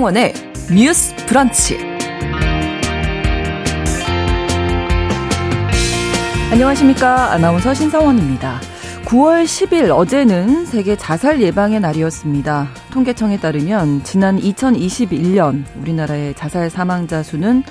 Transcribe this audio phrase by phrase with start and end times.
[0.00, 0.32] 신성원의
[0.74, 1.76] 뉴스 브런치.
[6.50, 7.32] 안녕하십니까.
[7.32, 8.62] 아나운서 신성원입니다.
[9.04, 12.68] 9월 10일 어제는 세계 자살 예방의 날이었습니다.
[12.92, 17.62] 통계청에 따르면 지난 2021년 우리나라의 자살 사망자 수는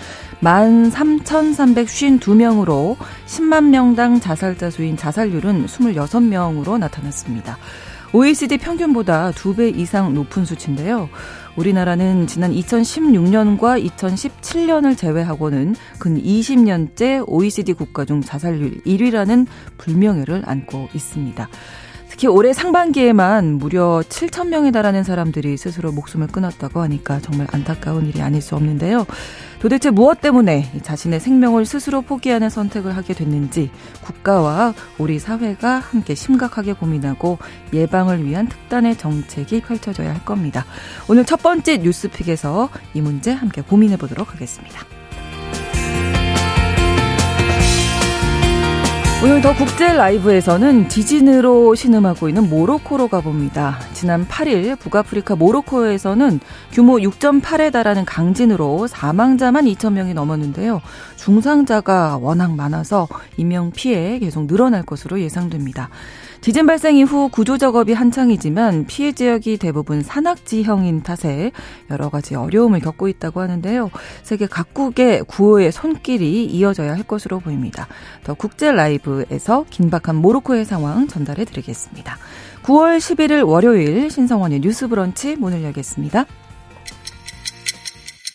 [0.43, 7.57] 13,352명으로 10만 명당 자살자 수인 자살률은 26명으로 나타났습니다.
[8.11, 11.09] OECD 평균보다 2배 이상 높은 수치인데요.
[11.59, 19.45] 우리나라는 지난 2016년과 2017년을 제외하고는 근 20년째 OECD 국가 중 자살률 1위라는
[19.77, 21.49] 불명예를 안고 있습니다.
[22.07, 28.21] 특히 올해 상반기에만 무려 7천 명에 달하는 사람들이 스스로 목숨을 끊었다고 하니까 정말 안타까운 일이
[28.21, 29.05] 아닐 수 없는데요.
[29.59, 36.73] 도대체 무엇 때문에 자신의 생명을 스스로 포기하는 선택을 하게 됐는지 국가와 우리 사회가 함께 심각하게
[36.73, 37.37] 고민하고
[37.73, 40.65] 예방을 위한 특단의 정책이 펼쳐져야 할 겁니다.
[41.09, 44.98] 오늘 첫 번째 뉴스픽에서 이 문제 함께 고민해 보도록 하겠습니다.
[49.21, 53.77] 오늘 더 국제 라이브에서는 지진으로 신음하고 있는 모로코로 가봅니다.
[53.91, 56.39] 지난 8일 북아프리카 모로코에서는
[56.71, 60.81] 규모 6.8에 달하는 강진으로 사망자만 2천 명이 넘었는데요.
[61.19, 65.89] 중상자가 워낙 많아서 인명 피해 계속 늘어날 것으로 예상됩니다.
[66.39, 71.51] 지진 발생 이후 구조 작업이 한창이지만 피해 지역이 대부분 산악지형인 탓에
[71.91, 73.91] 여러 가지 어려움을 겪고 있다고 하는데요.
[74.23, 77.87] 세계 각국의 구호의 손길이 이어져야 할 것으로 보입니다.
[78.23, 82.17] 더 국제 라이브에서 긴박한 모로코의 상황 전달해 드리겠습니다.
[82.63, 86.25] 9월 11일 월요일 신성원의 뉴스 브런치 문을 열겠습니다.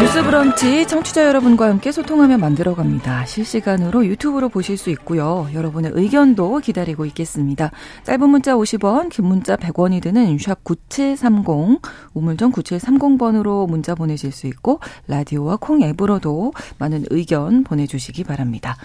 [0.00, 3.26] 뉴스 브런치 청취자 여러분과 함께 소통하며 만들어갑니다.
[3.26, 5.48] 실시간으로 유튜브로 보실 수 있고요.
[5.54, 7.70] 여러분의 의견도 기다리고 있겠습니다.
[8.02, 11.80] 짧은 문자 50원, 긴 문자 100원이 드는 샵 9730,
[12.12, 18.76] 우물정 9730번으로 문자 보내실 수 있고 라디오와 콩 앱으로도 많은 의견 보내주시기 바랍니다.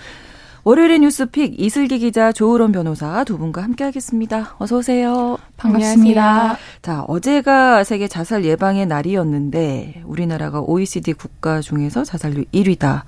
[0.63, 4.55] 월요일의 뉴스픽 이슬기 기자 조으론 변호사 두 분과 함께하겠습니다.
[4.57, 5.37] 어서 오세요.
[5.57, 6.57] 반갑습니다.
[6.81, 13.03] 자 어제가 세계 자살 예방의 날이었는데 우리나라가 OECD 국가 중에서 자살률 1위다.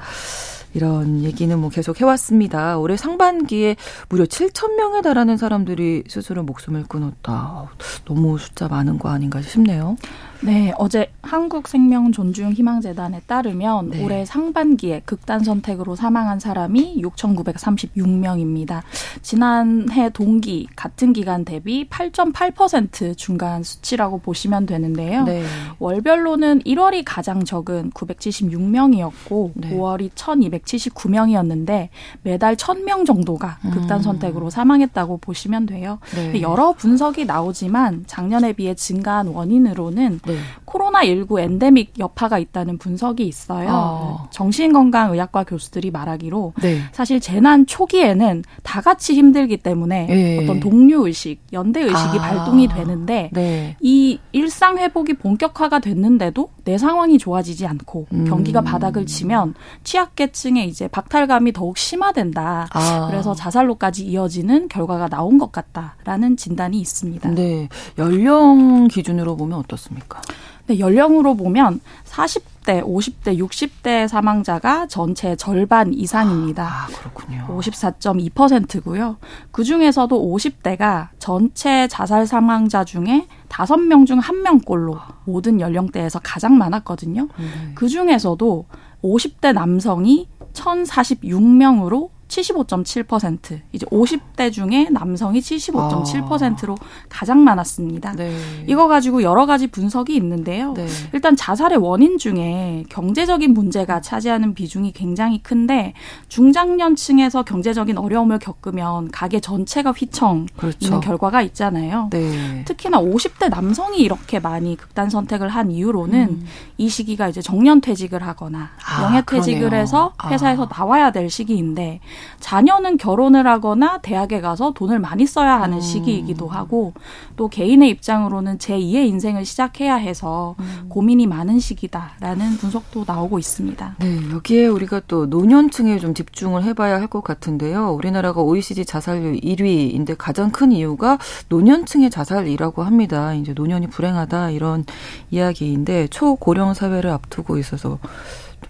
[0.74, 2.78] 이런 얘기는 뭐 계속 해왔습니다.
[2.78, 3.76] 올해 상반기에
[4.08, 7.70] 무려 7천 명에 달하는 사람들이 스스로 목숨을 끊었다.
[8.06, 9.98] 너무 숫자 많은 거 아닌가 싶네요.
[10.44, 14.04] 네, 어제 한국생명존중희망재단에 따르면 네.
[14.04, 18.82] 올해 상반기에 극단 선택으로 사망한 사람이 6,936명입니다.
[19.22, 25.26] 지난해 동기 같은 기간 대비 8.8% 중간 수치라고 보시면 되는데요.
[25.26, 25.44] 네.
[25.78, 29.78] 월별로는 1월이 가장 적은 976명이었고 네.
[29.78, 31.90] 5월이 1,279명이었는데
[32.24, 34.04] 매달 1,000명 정도가 극단 음.
[34.04, 36.00] 선택으로 사망했다고 보시면 돼요.
[36.16, 36.42] 네.
[36.42, 40.38] 여러 분석이 나오지만 작년에 비해 증가한 원인으로는 네.
[40.66, 43.68] 코로나19 엔데믹 여파가 있다는 분석이 있어요.
[43.70, 44.28] 아.
[44.32, 46.80] 정신건강의학과 교수들이 말하기로 네.
[46.92, 50.44] 사실 재난 초기에는 다 같이 힘들기 때문에 네.
[50.44, 52.22] 어떤 동료 의식, 연대 의식이 아.
[52.22, 53.76] 발동이 되는데 네.
[53.82, 58.26] 이 일상 회복이 본격화가 됐는데도 내 상황이 좋아지지 않고 음.
[58.26, 62.68] 경기가 바닥을 치면 취약계층의 이제 박탈감이 더욱 심화된다.
[62.72, 63.08] 아.
[63.10, 67.30] 그래서 자살로까지 이어지는 결과가 나온 것 같다라는 진단이 있습니다.
[67.32, 67.68] 네.
[67.98, 70.21] 연령 기준으로 보면 어떻습니까?
[70.68, 76.64] 네, 연령으로 보면 40대, 50대, 60대 사망자가 전체 절반 이상입니다.
[76.66, 77.48] 아, 그렇군요.
[77.50, 79.18] 54.2%고요.
[79.52, 87.28] 그 중에서도 50대가 전체 자살 사망자 중에 5명 중 1명꼴로 모든 연령대에서 가장 많았거든요.
[87.38, 87.72] 음.
[87.76, 88.66] 그 중에서도
[89.04, 96.86] 50대 남성이 1046명으로 75.7% 이제 50대 중에 남성이 75.7%로 아.
[97.10, 98.14] 가장 많았습니다.
[98.14, 98.34] 네.
[98.68, 100.74] 이거 가지고 여러 가지 분석이 있는데요.
[100.74, 100.88] 네.
[101.14, 105.94] 일단 자살의 원인 중에 경제적인 문제가 차지하는 비중이 굉장히 큰데
[106.30, 110.78] 중장년층에서 경제적인 어려움을 겪으면 가게 전체가 휘청 그렇죠.
[110.80, 112.08] 있는 결과가 있잖아요.
[112.12, 112.64] 네.
[112.66, 116.46] 특히나 50대 남성이 이렇게 많이 극단 선택을 한 이유로는 음.
[116.78, 119.82] 이 시기가 이제 정년 퇴직을 하거나 아, 명예퇴직을 그러네요.
[119.82, 120.80] 해서 회사에서 아.
[120.80, 122.00] 나와야 될 시기인데
[122.40, 125.82] 자녀는 결혼을 하거나 대학에 가서 돈을 많이 써야 하는 음.
[125.82, 126.94] 시기이기도 하고
[127.36, 130.86] 또 개인의 입장으로는 제2의 인생을 시작해야 해서 음.
[130.90, 133.96] 고민이 많은 시기다라는 분석도 나오고 있습니다.
[134.00, 137.92] 네, 여기에 우리가 또 노년층에 좀 집중을 해봐야 할 것 같은데요.
[137.92, 141.20] 우리나라가 OECD 자살률 1위인데 가장 큰 이유가
[141.50, 143.36] 노년층의 자살이라고 합니다.
[143.36, 144.86] 이제 노년이 불행하다 이런
[145.30, 148.00] 이야기인데 초고령 사회를 앞두고 있어서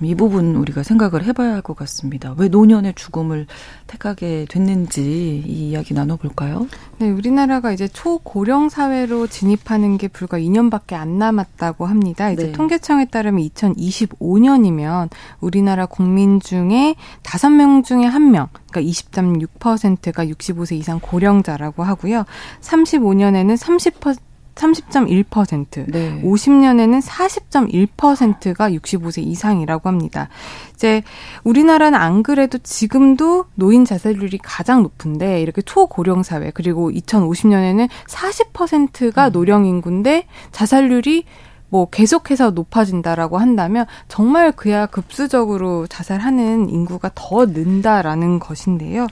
[0.02, 2.34] 이 부분 우리가 생각을 해봐야 할 것 같습니다.
[2.38, 3.46] 왜 노년의 죽음을
[3.88, 6.68] 택하게 됐는지 이 이야기 나눠볼까요?
[6.98, 12.32] 네, 우리나라가 이제 초고령 사회로 진입하는 게 불과 2년밖에 안 남았다고 합니다.
[12.32, 12.52] 이제 네.
[12.52, 15.10] 통계청에 따르면 2025년이면
[15.40, 22.26] 우리나라 국민 중에 5명 중에 1명, 그러니까 20.6%가 65세 이상 고령자라고 하고요.
[22.62, 26.22] 35년에는 30% 30.1%, 네.
[26.24, 30.30] 50년에는 40.1%가 65세 이상이라고 합니다.
[30.74, 31.04] 이제
[31.44, 39.32] 우리나라는 안 그래도 지금도 노인 자살률이 가장 높은데 이렇게 초고령 사회 그리고 2050년에는 40%가 음.
[39.32, 41.26] 노령 인구인데 자살률이
[41.72, 49.08] 뭐 계속해서 높아진다라고 한다면 정말 그야 급수적으로 자살하는 인구가 더 는다라는 것인데요.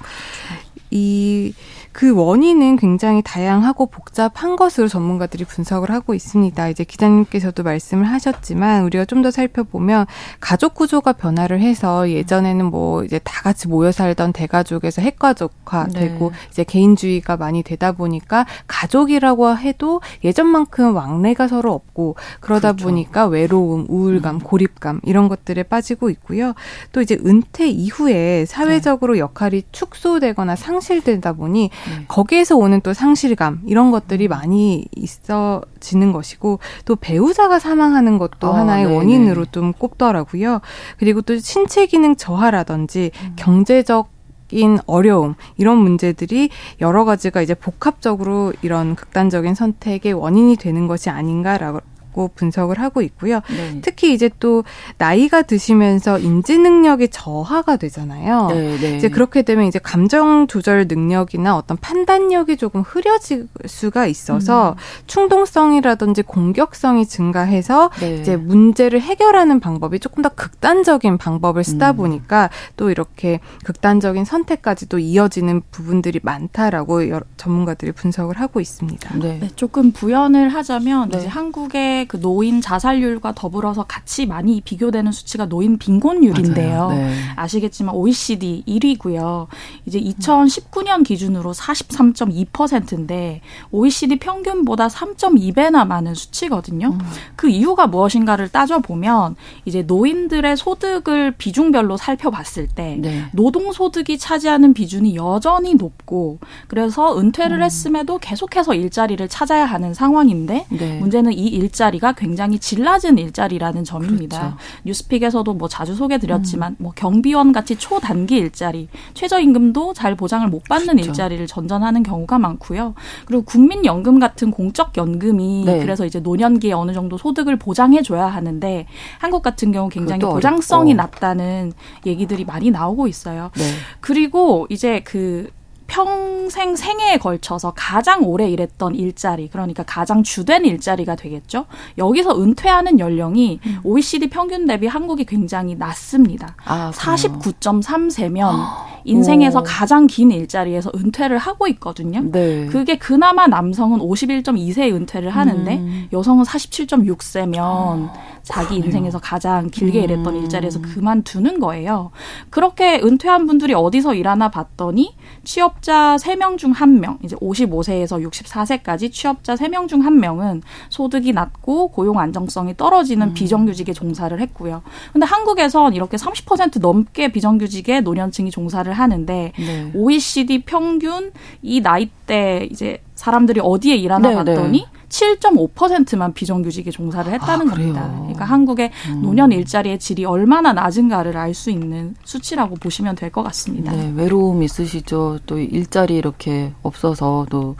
[0.92, 1.54] 이
[1.92, 6.70] 그 원인은 굉장히 다양하고 복잡한 것으로 전문가들이 분석을 하고 있습니다.
[6.70, 10.06] 이제 기자님께서도 말씀을 하셨지만 우리가 좀 더 살펴보면
[10.40, 16.38] 가족 구조가 변화를 해서 예전에는 뭐 이제 다 같이 모여 살던 대가족에서 핵가족화 되고 네.
[16.50, 22.86] 이제 개인주의가 많이 되다 보니까 가족이라고 해도 예전만큼 왕래가 서로 없고 그러다 그렇죠.
[22.86, 24.40] 보니까 외로움, 우울감, 음.
[24.40, 26.54] 고립감 이런 것들에 빠지고 있고요.
[26.94, 29.20] 또 이제 은퇴 이후에 사회적으로 네.
[29.20, 32.06] 역할이 축소되거나 상 실되다 보니 네.
[32.08, 34.30] 거기에서 오는 또 상실감 이런 것들이 음.
[34.30, 38.96] 많이 있어지는 것이고 또 배우자가 사망하는 것도 어, 하나의 네네.
[38.96, 40.62] 원인으로 좀 꼽더라고요.
[40.98, 43.34] 그리고 또 신체 기능 저하라든지 음.
[43.36, 44.20] 경제적
[44.52, 46.50] 인 어려움 이런 문제들이
[46.82, 53.42] 여러 가지가 이제 복합적으로 이런 극단적인 선택의 원인이 되는 것이 아닌가라고 있다고 분석을 하고 있고요.
[53.50, 53.80] 네.
[53.82, 54.64] 특히 이제 또
[54.98, 58.48] 나이가 드시면서 인지 능력이 저하가 되잖아요.
[58.50, 58.98] 네, 네.
[58.98, 64.76] 이제 그렇게 되면 이제 감정 조절 능력이나 어떤 판단력이 조금 흐려질 수가 있어서 음.
[65.08, 68.18] 충동성이라든지 공격성이 증가해서 네.
[68.18, 71.98] 이제 문제를 해결하는 방법이 조금 더 극단적인 방법을 쓰다 음.
[71.98, 79.18] 보니까 또 이렇게 극단적인 선택까지도 이어지는 부분들이 많다라고 여러 전문가들이 분석을 하고 있습니다.
[79.18, 79.40] 네.
[79.40, 85.78] 네 조금 부연을 하자면 이제 한국의 그 노인 자살률과 더불어서 같이 많이 비교되는 수치가 노인
[85.78, 86.90] 빈곤율인데요.
[86.90, 87.14] 네.
[87.36, 89.48] 아시겠지만 OECD 1위고요.
[89.86, 93.42] 이제 2019년 기준으로 43.2%인데
[93.72, 96.88] OECD 평균보다 3.2배나 많은 수치거든요.
[96.90, 97.00] 음.
[97.36, 99.36] 그 이유가 무엇인가를 따져보면
[99.66, 103.26] 이제 노인들의 소득을 비중별로 살펴봤을 때 네.
[103.32, 107.64] 노동 소득이 차지하는 비중이 여전히 높고 그래서 은퇴를 음.
[107.64, 111.00] 했음에도 계속해서 일자리를 찾아야 하는 상황인데 네.
[111.00, 114.40] 문제는 이 일자리 일자리가 굉장히 질 낮은 일자리라는 점입니다.
[114.40, 114.58] 그렇죠.
[114.86, 116.76] 뉴스픽에서도 뭐 자주 소개드렸지만 음.
[116.80, 121.10] 뭐 경비원 같이 초단기 일자리, 최저임금도 잘 보장을 못 받는 그렇죠.
[121.10, 122.94] 일자리를 전전하는 경우가 많고요.
[123.26, 125.80] 그리고 국민연금 같은 공적 연금이 네.
[125.80, 128.86] 그래서 이제 노년기에 어느 정도 소득을 보장해 줘야 하는데
[129.20, 130.94] 한국 같은 경우 굉장히 보장성이.
[131.00, 131.72] 낮다는
[132.06, 133.52] 얘기들이 많이 나오고 있어요.
[133.56, 133.64] 네.
[134.02, 135.50] 그리고 이제 그
[135.90, 141.66] 평생 생애에 걸쳐서 가장 오래 일했던 일자리, 그러니까 가장 주된 일자리가 되겠죠.
[141.98, 143.80] 여기서 은퇴하는 연령이 음.
[143.84, 146.56] OECD 평균 대비 한국이 굉장히 낮습니다.
[146.64, 149.64] 아, 49.3세면 인생에서 오.
[149.66, 152.22] 가장 긴 일자리에서 은퇴를 하고 있거든요.
[152.32, 152.66] 네.
[152.68, 156.08] 그게 그나마 남성은 51.2세에 은퇴를 하는데 음.
[156.12, 158.14] 여성은 47.6세면 아,
[158.44, 158.78] 자기.
[158.78, 160.04] 인생에서 가장 길게 음.
[160.04, 162.12] 일했던 일자리에서 그만두는 거예요.
[162.50, 169.88] 그렇게 은퇴한 분들이 어디서 일하나 봤더니 취업자 3명 중 1명, 이제 55세에서 64세까지 취업자 3명
[169.88, 173.34] 중 1명은 소득이 낮고 고용 안정성이 떨어지는 음.
[173.34, 174.82] 비정규직에 종사를 했고요.
[175.14, 179.92] 근데 한국에선 이렇게 30% 넘게 비정규직에 노년층이 종사를 하는데 네.
[179.94, 181.32] OECD 평균
[181.62, 185.00] 이 나이대 이제 사람들이 어디에 일하나 네, 봤더니 네.
[185.10, 188.14] 7.5%만 비정규직에 종사를 했다는 아, 겁니다.
[188.20, 189.22] 그러니까 한국의 음.
[189.24, 193.92] 노년 일자리의 질이 얼마나 낮은가를 알 수 있는 수치라고 보시면 될 것 같습니다.
[193.92, 195.40] 네, 외로움 있으시죠.
[195.48, 197.76] 또 일자리 이렇게 없어서 또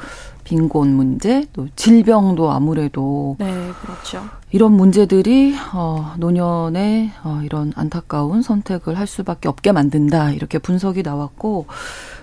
[0.50, 3.54] 빈곤 문제, 또 질병도 아무래도 네,
[3.84, 4.28] 그렇죠.
[4.50, 10.32] 이런 문제들이 어 노년의 어 이런 안타까운 선택을 할 수밖에 없게 만든다.
[10.32, 11.68] 이렇게 분석이 나왔고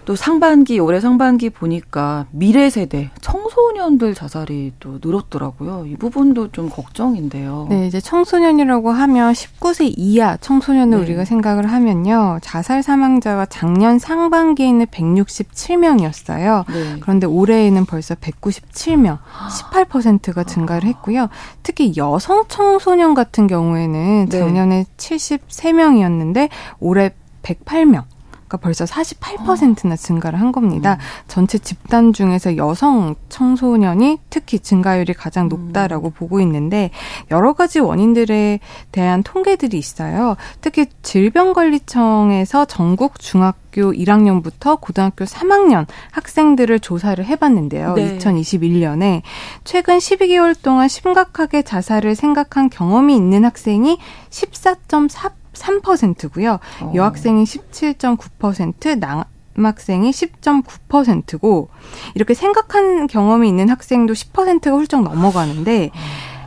[0.06, 5.86] 또 상반기 올해 상반기 보니까 미래 세대 청소년들 자살이 또 늘었더라고요.
[5.86, 7.66] 이 부분도 좀 걱정인데요.
[7.68, 11.04] 네, 이제 청소년이라고 하면 19세 이하 청소년을 네.
[11.04, 12.38] 우리가 생각을 하면요.
[12.40, 16.64] 자살 사망자가 작년 상반기에는 167명이었어요.
[16.72, 17.00] 네.
[17.00, 19.18] 그런데 올해에는 벌써 197명,
[19.72, 21.28] 18%가 증가를 했고요.
[21.64, 24.38] 특히 여성 청소년 같은 경우에는 네.
[24.38, 24.96] 작년에 네.
[24.96, 26.48] 73명이었는데
[26.78, 27.10] 올해
[27.42, 28.04] 108명.
[28.46, 30.94] 그러니까 벌써 48%나 증가를 한 겁니다.
[30.94, 30.98] 음.
[31.28, 36.12] 전체 집단 중에서 여성 청소년이 특히 증가율이 가장 높다라고 음.
[36.12, 36.90] 보고 있는데
[37.30, 38.60] 여러 가지 원인들에
[38.92, 40.36] 대한 통계들이 있어요.
[40.60, 47.94] 특히 질병관리청에서 전국 중학교 1학년부터 고등학교 3학년 학생들을 조사를 해봤는데요.
[47.94, 48.18] 네.
[48.18, 49.22] 2021년에
[49.64, 53.98] 최근 12개월 동안 심각하게 자살을 생각한 경험이 있는 학생이
[54.30, 56.58] 14.4 3%고요.
[56.82, 56.92] 어.
[56.94, 59.24] 여학생이 17.9%, 남
[59.56, 61.68] 학생이 10.9%고
[62.14, 65.90] 이렇게 생각한 경험이 있는 학생도 10%가 훌쩍 넘어가는데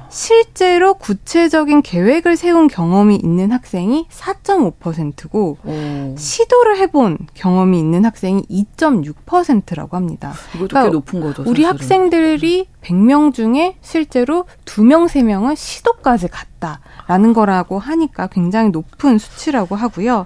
[0.09, 6.15] 실제로 구체적인 계획을 세운 경험이 있는 학생이 4.5%고 오.
[6.17, 10.33] 시도를 해본 경험이 있는 학생이 2.6%라고 합니다.
[10.55, 11.43] 이것도 그러니까 꽤 높은 거죠.
[11.45, 20.25] 우리 학생들이 100명 중에 실제로 2명, 3명은 시도까지 갔다라는 거라고 하니까 굉장히 높은 수치라고 하고요.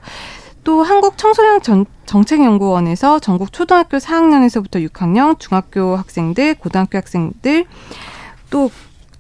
[0.64, 7.66] 또 한국 청소년 전, 정책연구원에서 전국 초등학교 4학년에서부터 6학년, 중학교 학생들, 고등학교 학생들
[8.50, 8.72] 또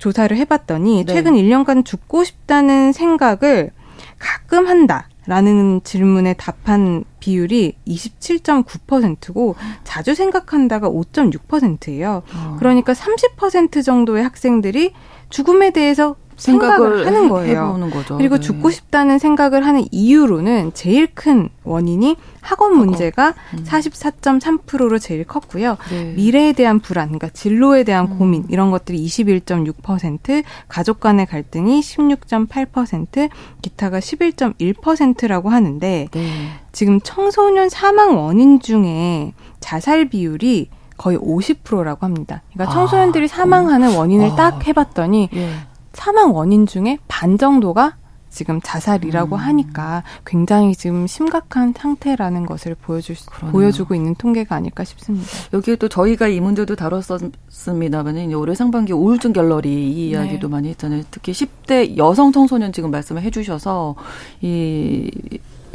[0.03, 1.13] 조사를 해봤더니 네.
[1.13, 3.72] 최근 1년간 죽고 싶다는 생각을
[4.19, 5.07] 가끔 한다.
[5.25, 9.55] 라는 질문에 답한 비율이 27.9%고
[9.86, 12.24] 자주 생각한다가 5.6%예요.
[12.36, 12.55] 어.
[12.60, 14.91] 그러니까 30% 정도의 학생들이
[15.29, 17.91] 죽음에 대해서 생각을, 하는 거예요.
[18.17, 18.41] 그리고 네.
[18.41, 23.63] 죽고 싶다는 생각을 하는 이유로는 제일 큰 원인이 학원 문제가 음.
[23.63, 25.77] 44.3%로 제일 컸고요.
[25.89, 26.13] 네.
[26.15, 28.17] 미래에 대한 불안, 그러니까 진로에 대한 음.
[28.17, 33.29] 고민 이런 것들이 21.6%, 가족 간의 갈등이 16.8%,
[33.61, 36.29] 기타가 11.1%라고 하는데 네.
[36.71, 42.41] 지금 청소년 사망 원인 중에 자살 비율이 거의 50%라고 합니다.
[42.53, 45.49] 그러니까 청소년들이 아, 사망하는 원인을 아, 딱 해봤더니 예.
[45.93, 47.97] 사망 원인 중에 반 정도가
[48.29, 49.39] 지금 자살이라고 음.
[49.39, 53.15] 하니까 굉장히 지금 심각한 상태라는 것을 보여줄
[53.51, 55.27] 보여주고 있는 통계가 아닐까 싶습니다.
[55.53, 60.51] 여기에 또 저희가 이 문제도 다뤘었습니다만 올해 상반기 우울증 갤러리 이 이야기도 네.
[60.51, 61.03] 많이 했잖아요.
[61.12, 63.95] 특히 10대 여성 청소년 지금 말씀을 해주셔서
[64.41, 65.12] 이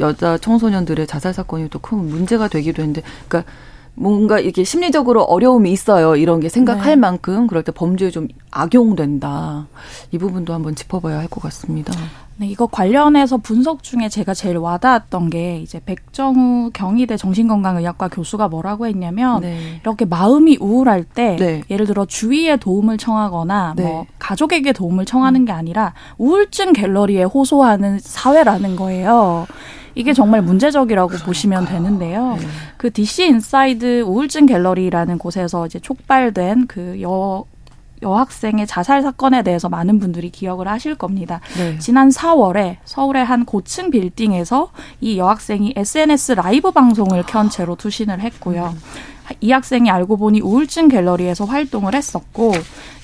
[0.01, 3.49] 여자 청소년들의 자살 사건이 또 큰 문제가 되기도 했는데, 그러니까
[3.99, 6.15] 뭔가 이렇게 심리적으로 어려움이 있어요.
[6.15, 6.95] 이런 게 생각할 네.
[6.95, 9.67] 만큼 그럴 때 범죄에 좀 악용된다.
[10.11, 11.93] 이 부분도 한번 짚어봐야 할 것 같습니다.
[12.37, 18.87] 네, 이거 관련해서 분석 중에 제가 제일 와닿았던 게 이제 백정우 경희대 정신건강의학과 교수가 뭐라고
[18.87, 19.79] 했냐면 네.
[19.83, 21.63] 이렇게 마음이 우울할 때 네.
[21.69, 23.83] 예를 들어 주위에 도움을 청하거나 네.
[23.83, 29.45] 뭐 가족에게 도움을 청하는 게 아니라 우울증 갤러리에 호소하는 사회라는 거예요.
[29.95, 31.25] 이게 정말 문제적이라고 그러니까요.
[31.25, 32.37] 보시면 되는데요.
[32.39, 32.47] 네.
[32.77, 37.43] 그 DC 인사이드 우울증 갤러리라는 곳에서 이제 촉발된 그 여,
[38.01, 41.41] 여학생의 자살 사건에 대해서 많은 분들이 기억을 하실 겁니다.
[41.57, 41.77] 네.
[41.79, 48.73] 지난 4월에 서울의 한 고층 빌딩에서 이 여학생이 SNS 라이브 방송을 켠 채로 투신을 했고요.
[48.73, 48.81] 음.
[49.41, 52.51] 이 학생이 알고 보니 우울증 갤러리에서 활동을 했었고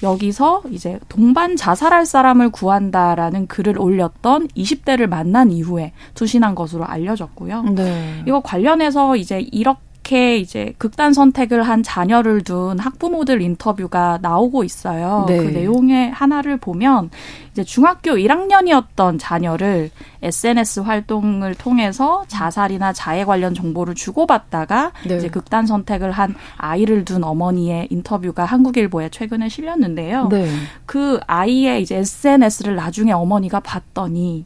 [0.02, 7.64] 여기서 이제 동반 자살할 사람을 구한다라는 글을 올렸던 20대를 만난 이후에 투신한 것으로 알려졌고요.
[7.76, 8.24] 네.
[8.26, 15.26] 이거 관련해서 이제 이렇게 이렇게 이제 극단 선택을 한 자녀를 둔 학부모들 인터뷰가 나오고 있어요.
[15.28, 15.38] 네.
[15.38, 17.10] 그 내용의 하나를 보면
[17.52, 19.90] 이제 중학교 1학년이었던 자녀를
[20.22, 25.18] SNS 활동을 통해서 자살이나 자해 관련 정보를 주고받다가 네.
[25.18, 30.28] 이제 극단 선택을 한 아이를 둔 어머니의 인터뷰가 한국일보에 최근에 실렸는데요.
[30.30, 30.48] 네.
[30.86, 34.46] 그 아이의 이제 SNS를 나중에 어머니가 봤더니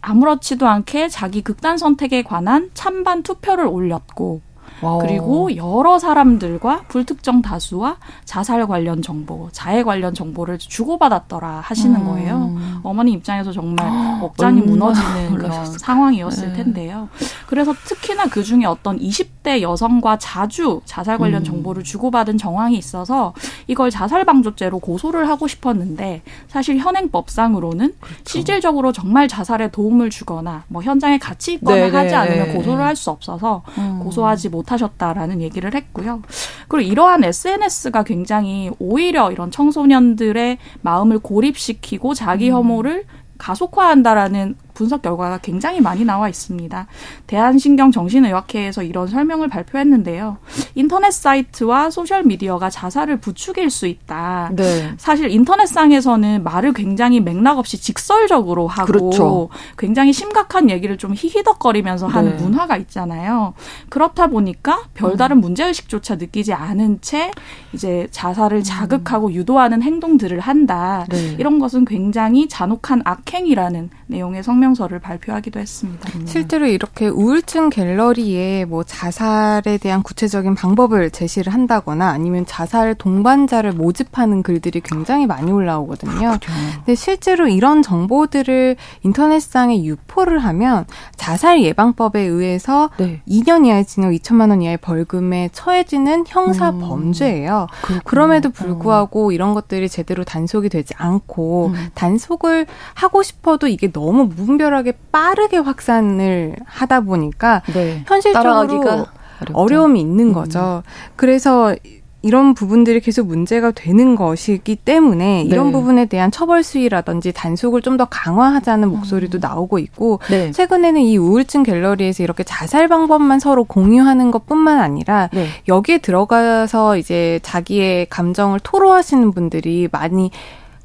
[0.00, 4.98] 아무렇지도 않게 자기 극단 선택에 관한 찬반 투표를 올렸고 와우.
[4.98, 12.06] 그리고 여러 사람들과 불특정 다수와 자살 관련 정보, 자해 관련 정보를 주고받았더라 하시는 음.
[12.06, 12.56] 거예요.
[12.82, 13.88] 어머니 입장에서 정말
[14.22, 16.54] 억장이 무너지는 그런 상황이었을 네.
[16.54, 17.08] 텐데요.
[17.46, 21.44] 그래서 특히나 그 중에 어떤 20대 여성과 자주 자살 관련 음.
[21.44, 23.32] 정보를 주고받은 정황이 있어서
[23.66, 28.22] 이걸 자살 방조죄로 고소를 하고 싶었는데 사실 현행법상으로는 그렇죠.
[28.24, 31.96] 실질적으로 정말 자살에 도움을 주거나 뭐 현장에 같이 있거나 네네.
[31.96, 33.98] 하지 않으면 고소를 할 수 없어서 음.
[34.04, 36.22] 고소하지 못 하셨다라는 얘기를 했고요.
[36.68, 42.56] 그리고 이러한 SNS가 굉장히 오히려 이런 청소년들의 마음을 고립시키고 자기 음.
[42.56, 43.04] 혐오를
[43.38, 46.86] 가속화한다라는 분석 결과가 굉장히 많이 나와 있습니다.
[47.28, 50.36] 대한신경정신의학회에서 이런 설명을 발표했는데요.
[50.74, 54.50] 인터넷 사이트와 소셜 미디어가 자살을 부추길 수 있다.
[54.54, 54.92] 네.
[54.98, 59.48] 사실 인터넷상에서는 말을 굉장히 맥락 없이 직설적으로 하고 그렇죠.
[59.78, 62.42] 굉장히 심각한 얘기를 좀 히히덕거리면서 하는 네.
[62.42, 63.54] 문화가 있잖아요.
[63.88, 65.40] 그렇다 보니까 별다른 음.
[65.40, 67.30] 문제의식조차 느끼지 않은 채
[67.72, 68.62] 이제 자살을 음.
[68.64, 71.06] 자극하고 유도하는 행동들을 한다.
[71.08, 71.36] 네.
[71.38, 76.10] 이런 것은 굉장히 잔혹한 악행이라는 내용의 성명 서를 발표하기도 했습니다.
[76.14, 76.26] 음.
[76.26, 84.42] 실제로 이렇게 우울증 갤러리에 뭐 자살에 대한 구체적인 방법을 제시를 한다거나 아니면 자살 동반자를 모집하는
[84.44, 86.38] 글들이 굉장히 많이 올라오거든요.
[86.38, 86.52] 그렇죠.
[86.76, 93.20] 근데 실제로 이런 정보들을 인터넷상에 유포를 하면 자살 예방법에 의해서 네.
[93.28, 96.80] 2년 이하의 징역 2천만 원 이하의 벌금에 처해지는 형사 음.
[96.80, 97.66] 범죄예요.
[97.82, 99.32] 그 그럼에도 불구하고 음.
[99.32, 101.88] 이런 것들이 제대로 단속이 되지 않고 음.
[101.94, 108.02] 단속을 하고 싶어도 이게 너무 무 분별하게 빠르게 확산을 하다 보니까 네.
[108.06, 109.06] 현실적으로
[109.52, 110.32] 어려움이 있는 음.
[110.32, 110.82] 거죠.
[110.84, 110.90] 음.
[111.16, 111.74] 그래서
[112.22, 115.72] 이런 부분들이 계속 문제가 되는 것이기 때문에 이런 네.
[115.72, 119.40] 부분에 대한 처벌 수위라든지 단속을 좀 더 강화하자는 목소리도 음.
[119.40, 120.50] 나오고 있고 네.
[120.50, 125.46] 최근에는 이 우울증 갤러리에서 이렇게 자살 방법만 서로 공유하는 것뿐만 아니라 네.
[125.68, 130.30] 여기에 들어가서 이제 자기의 감정을 토로하시는 분들이 많이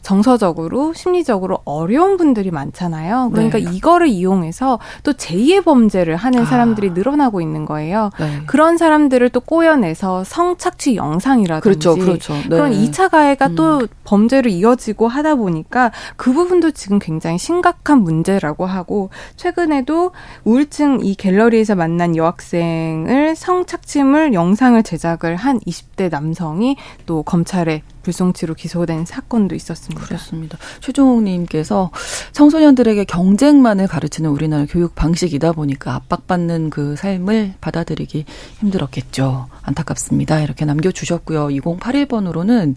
[0.01, 3.29] 정서적으로 심리적으로 어려운 분들이 많잖아요.
[3.31, 3.65] 그러니까 네.
[3.71, 6.45] 이거를 이용해서 또 제2의 범죄를 하는 아.
[6.45, 6.93] 사람들이 아.
[6.93, 8.09] 늘어나고 있는 거예요.
[8.19, 8.41] 네.
[8.45, 12.33] 그런 사람들을 또 꼬여내서 성착취 영상이라든지 그렇죠, 그렇죠.
[12.33, 12.49] 네.
[12.49, 13.55] 그런 2차 가해가 음.
[13.55, 20.11] 또 범죄로 이어지고 하다 보니까 그 부분도 지금 굉장히 심각한 문제라고 하고 최근에도
[20.45, 29.05] 우울증 이 갤러리에서 만난 여학생을 성착취물 영상을 제작을 한 20대 남성이 또 검찰에 불송치로 기소된
[29.05, 29.88] 사건도 있었습니다.
[29.95, 30.57] 그렇습니다.
[30.81, 31.91] 최종욱님께서
[32.33, 38.25] 청소년들에게 경쟁만을 가르치는 우리나라 교육 방식이다 보니까 압박받는 그 삶을 받아들이기
[38.59, 39.47] 힘들었겠죠.
[39.63, 40.41] 안타깝습니다.
[40.41, 41.47] 이렇게 남겨주셨고요.
[41.47, 42.75] 2081번으로는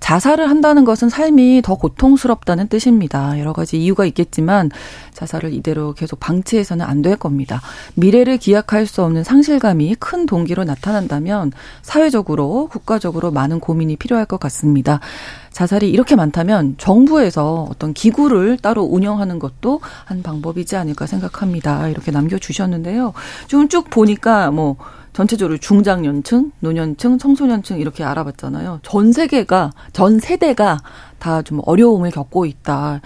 [0.00, 3.38] 자살을 한다는 것은 삶이 더 고통스럽다는 뜻입니다.
[3.38, 4.70] 여러 가지 이유가 있겠지만
[5.14, 7.60] 자살을 이대로 계속 방치해서는 안 될 겁니다.
[7.94, 14.98] 미래를 기약할 수 없는 상실감이 큰 동기로 나타난다면 사회적으로 국가적으로 많은 고민이 필요할 것 같습니다.
[15.52, 21.88] 자살이 이렇게 많다면 정부에서 어떤 기구를 따로 운영하는 것도 한 방법이지 않을까 생각합니다.
[21.88, 23.12] 이렇게 남겨주셨는데요.
[23.46, 24.76] 지금 쭉 보니까 뭐
[25.16, 28.80] 전체적으로 중장년층, 노년층, 청소년층 이렇게 알아봤잖아요.
[28.82, 30.78] 전 세계가 전 세대가
[31.18, 33.00] 다 좀 어려움을 겪고 있다.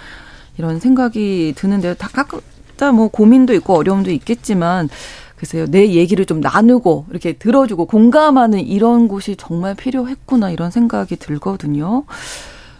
[0.59, 1.95] 이런 생각이 드는데요.
[1.95, 4.89] 다 각자 뭐 고민도 있고 어려움도 있겠지만
[5.37, 5.67] 글쎄요.
[5.67, 12.03] 내 얘기를 좀 나누고 이렇게 들어주고 공감하는 이런 곳이 정말 필요했구나 이런 생각이 들거든요.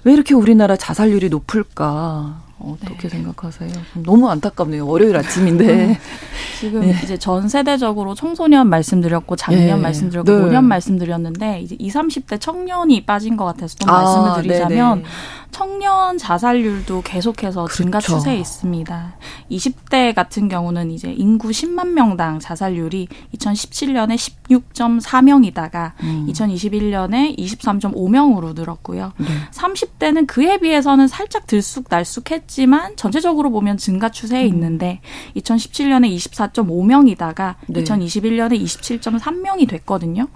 [0.03, 2.43] 왜 이렇게 우리나라 자살률이 높을까?
[2.61, 3.17] 어떻게 네.
[3.17, 3.71] 생각하세요?
[4.05, 4.87] 너무 안타깝네요.
[4.87, 5.99] 월요일 아침인데.
[6.59, 6.95] 지금 네.
[7.03, 9.77] 이제 전 세대적으로 청소년 말씀드렸고 작년 네.
[9.77, 10.45] 말씀드렸고 네.
[10.45, 15.09] 5년 말씀드렸는데 이제 20, 30대 청년이 빠진 것 같아서 좀 아, 말씀을 드리자면 네네.
[15.51, 17.83] 청년 자살률도 계속해서 그렇죠.
[17.83, 19.17] 증가 추세에 있습니다.
[19.51, 24.17] 20대 같은 경우는 이제 인구 10만 명당 자살률이 2017년에
[24.49, 26.27] 16.4명이다가 음.
[26.31, 29.13] 2021년에 23.5명으로 늘었고요.
[29.19, 29.27] 네.
[29.53, 34.49] 30대는 그에 비해서는 살짝 들쑥날쑥했 지만 전체적으로 보면 증가 추세에 음.
[34.49, 35.01] 있는데
[35.37, 37.85] 2017년에 24.5명이다가 네.
[37.85, 40.27] 2021년에 27.3명이 됐거든요.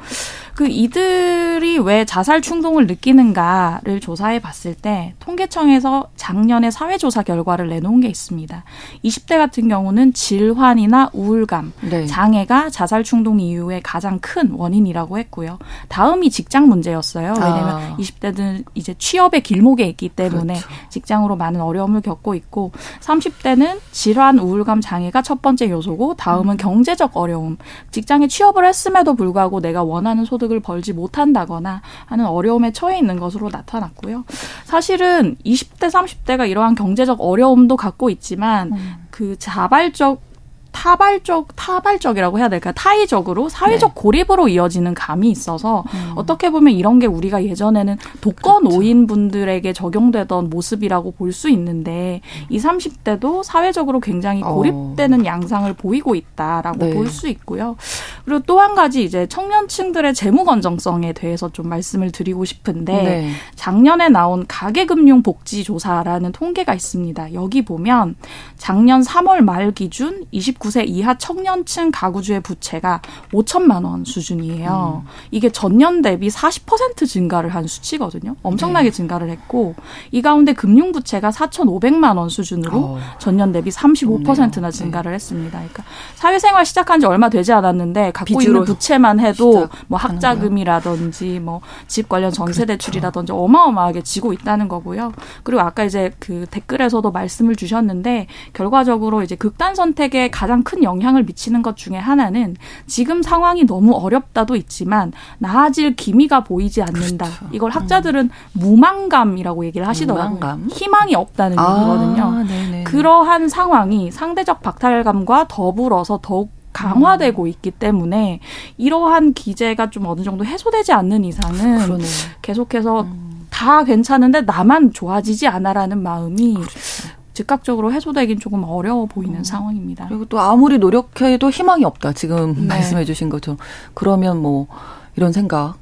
[0.55, 8.09] 그 이들이 왜 자살 충동을 느끼는가를 조사해 봤을 때 통계청에서 작년에 사회조사 결과를 내놓은 게
[8.09, 8.63] 있습니다.
[9.05, 12.07] 20대 같은 경우는 질환이나 우울감, 네.
[12.07, 15.59] 장애가 자살 충동 이후에 가장 큰 원인이라고 했고요.
[15.89, 17.35] 다음이 직장 문제였어요.
[17.37, 17.97] 왜냐하면 아.
[17.99, 20.69] 20대는 이제 취업의 길목에 있기 때문에 그렇죠.
[20.91, 26.57] 직장으로 많은 어려움을 겪고 있고 30대는 질환, 우울감, 장애가 첫 번째 요소고 다음은 음.
[26.57, 27.57] 경제적 어려움.
[27.91, 33.49] 직장에 취업을 했음에도 불구하고 내가 원하는 소득 소득을 벌지 못한다거나 하는 어려움에 처해 있는 것으로
[33.51, 34.25] 나타났고요.
[34.65, 39.07] 사실은 20대, 30대가 이러한 경제적 어려움도 갖고 있지만 음.
[39.11, 40.34] 그 자발적
[40.75, 44.01] 타발적 타발적이라고 해야 될까 타의적으로 사회적 네.
[44.03, 46.13] 고립으로 이어지는 감이 있어서 음.
[46.17, 48.77] 어떻게 보면 이런 게 우리가 예전에는 독거 그렇죠.
[48.77, 54.55] 노인 분들에게 적용되던 모습이라고 볼 수 있는데 이 30대도 사회적으로 굉장히 어.
[54.55, 55.25] 고립되는 어.
[55.25, 56.95] 양상을 보이고 있다라고 네.
[56.95, 57.77] 볼수 있고요.
[58.25, 63.31] 그리고 또 한 가지 이제 청년층들의 재무 건정성에 대해서 좀 말씀을 드리고 싶은데 네.
[63.57, 67.35] 작년에 나온 가계금융복지조사라는 통계가 있습니다.
[67.35, 68.15] 여기 보면
[68.57, 73.01] 작년 3월 말 기준 29세 이하 청년층 가구주의 부채가
[73.33, 75.03] 5천만 원 수준이에요.
[75.05, 75.09] 음.
[75.31, 78.37] 이게 전년 대비 40% 증가를 한 수치거든요.
[78.43, 78.97] 엄청나게 네.
[78.97, 79.75] 증가를 했고
[80.11, 82.99] 이 가운데 금융 부채가 4,500만 원 수준으로 어.
[83.19, 85.59] 전년 대비 35%나 증가를 했습니다.
[85.59, 92.09] 그러니까 사회생활 시작한 지 얼마 되지 않았는데 갖고 있는 부채만 해도 뭐 학자금이라든지 뭐 집
[92.09, 93.45] 관련 전세 대출이라든지 그렇죠.
[93.45, 95.13] 어마어마하게 지고 있다는 거고요.
[95.43, 101.63] 그리고 아까 이제 그 댓글에서도 말씀을 주셨는데 결과적으로 이제 극단 선택에 가장 큰 영향을 미치는
[101.63, 107.27] 것 중에 하나는 지금 상황이 너무 어렵다도 있지만 나아질 기미가 보이지 않는다.
[107.27, 107.47] 그렇죠.
[107.53, 108.31] 이걸 학자들은 음.
[108.53, 110.35] 무망감이라고 얘기를 하시더라고요.
[110.35, 110.69] 무망감?
[110.71, 112.85] 희망이 없다는 아, 얘기거든요.
[112.85, 117.49] 그러한 상황이 상대적 박탈감과 더불어서 더욱 강화되고 음.
[117.49, 118.41] 있기 때문에
[118.77, 122.05] 이러한 기제가 좀 어느 정도 해소되지 않는 이상은 그러네.
[122.43, 123.47] 계속해서 음.
[123.49, 127.09] 다 괜찮은데 나만 좋아지지 않아라는 마음이 그렇죠.
[127.35, 129.45] 즉각적으로 해소되긴 조금 어려워 보이는 음.
[129.45, 130.07] 상황입니다.
[130.09, 132.13] 그리고 또 아무리 노력해도 희망이 없다.
[132.13, 132.67] 지금 네.
[132.67, 133.59] 말씀해 주신 것처럼
[133.93, 134.69] 그러면 뭐
[135.17, 135.77] 이런 생각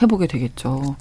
[0.00, 0.96] 해보게 되겠죠.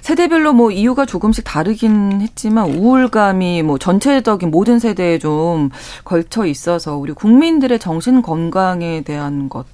[0.00, 5.70] 세대별로 뭐 이유가 조금씩 다르긴 했지만 우울감이 뭐 전체적인 모든 세대에 좀
[6.04, 9.66] 걸쳐 있어서 우리 국민들의 정신 건강에 대한 것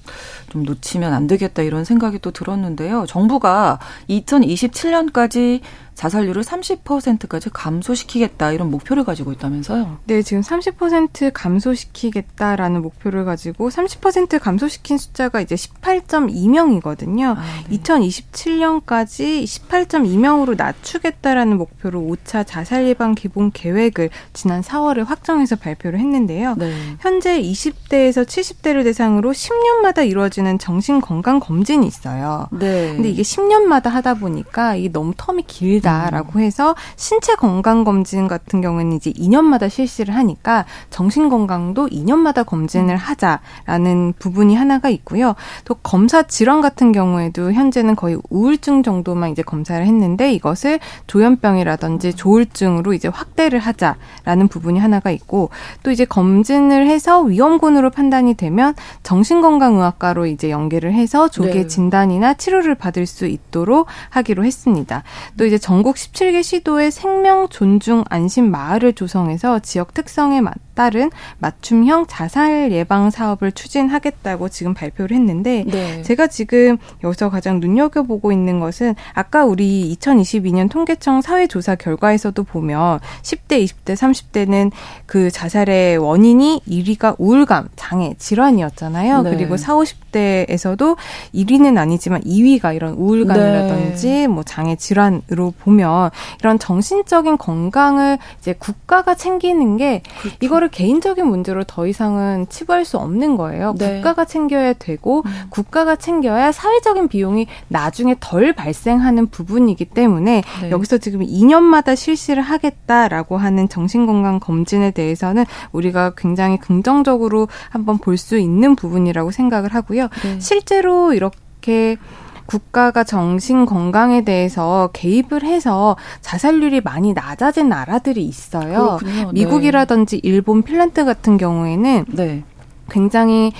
[0.56, 3.04] 좀 놓치면 안 되겠다 이런 생각이 또 들었는데요.
[3.06, 5.60] 정부가 2027년까지
[5.96, 9.98] 자살률을 30%까지 감소시키겠다 이런 목표를 가지고 있다면서요?
[10.04, 17.36] 네, 지금 30% 감소시키겠다라는 목표를 가지고 30% 감소시킨 숫자가 이제 18.2명이거든요.
[17.36, 17.78] 아, 네.
[17.78, 26.56] 2027년까지 18.2명으로 낮추겠다라는 목표로 5차 자살 예방 기본 계획을 지난 4월에 확정해서 발표를 했는데요.
[26.58, 26.74] 네.
[27.00, 32.46] 현재 20대에서 70대를 대상으로 10년마다 이루어지는 정신 건강 검진이 있어요.
[32.52, 32.94] 네.
[32.94, 38.61] 근데 이게 10년마다 하다 보니까 이게 너무 텀이 길다 있다라고 해서 신체 건강 검진 같은
[38.61, 45.35] 경우는 이제 2년마다 실시를 하니까 정신 건강도 2년마다 검진을 하자라는 부분이 하나가 있고요.
[45.64, 52.92] 또 검사 질환 같은 경우에도 현재는 거의 우울증 정도만 이제 검사를 했는데 이것을 조현병이라든지 조울증으로
[52.92, 55.50] 이제 확대를 하자라는 부분이 하나가 있고
[55.82, 61.66] 또 이제 검진을 해서 위험군으로 판단이 되면 정신건강의학과로 이제 연계를 해서 조기 네.
[61.68, 65.04] 진단이나 치료를 받을 수 있도록 하기로 했습니다.
[65.36, 71.10] 또 이제 정 전국 17개 시도의 생명 존중 안심 마을을 조성해서 지역 특성에 맞 따른
[71.38, 76.02] 맞춤형 자살 예방 사업을 추진하겠다고 지금 발표를 했는데 네.
[76.02, 83.64] 제가 지금 여기서 가장 눈여겨보고 있는 것은 아까 우리 2022년 통계청 사회조사 결과에서도 보면 10대,
[83.64, 84.70] 20대, 30대는
[85.06, 89.22] 그 자살의 원인이 1위가 우울감, 장애, 질환이었잖아요.
[89.22, 89.30] 네.
[89.30, 90.96] 그리고 4, 50대에서도
[91.34, 94.26] 1위는 아니지만 2위가 이런 우울감이라든지 네.
[94.26, 96.10] 뭐 장애 질환으로 보면
[96.40, 100.36] 이런 정신적인 건강을 이제 국가가 챙기는 게 그렇죠.
[100.40, 103.74] 이거를 이거를 개인적인 문제로 더 이상은 치부할 수 없는 거예요.
[103.79, 103.96] 네.
[103.96, 105.31] 국가가 챙겨야 되고 음.
[105.50, 110.70] 국가가 챙겨야 사회적인 비용이 나중에 덜 발생하는 부분이기 때문에 네.
[110.70, 118.38] 여기서 지금 2년마다 실시를 하겠다라고 하는 정신건강 검진에 대해서는 우리가 굉장히 긍정적으로 한번 볼 수
[118.38, 120.09] 있는 부분이라고 생각을 하고요.
[120.22, 120.40] 네.
[120.40, 121.98] 실제로 이렇게
[122.46, 128.98] 국가가 정신 건강에 대해서 개입을 해서 자살률이 많이 낮아진 나라들이 있어요.
[129.00, 129.32] 그렇군요.
[129.32, 132.44] 미국이라든지 일본, 핀란드 같은 경우에는 네.
[132.88, 133.52] 굉장히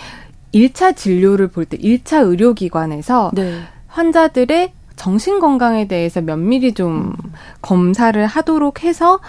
[0.55, 3.61] 1차 진료를 볼 때 1차 의료기관에서 네.
[3.89, 7.33] 환자들의 정신 건강에 대해서 면밀히 좀 음.
[7.61, 9.21] 검사를 하도록 해서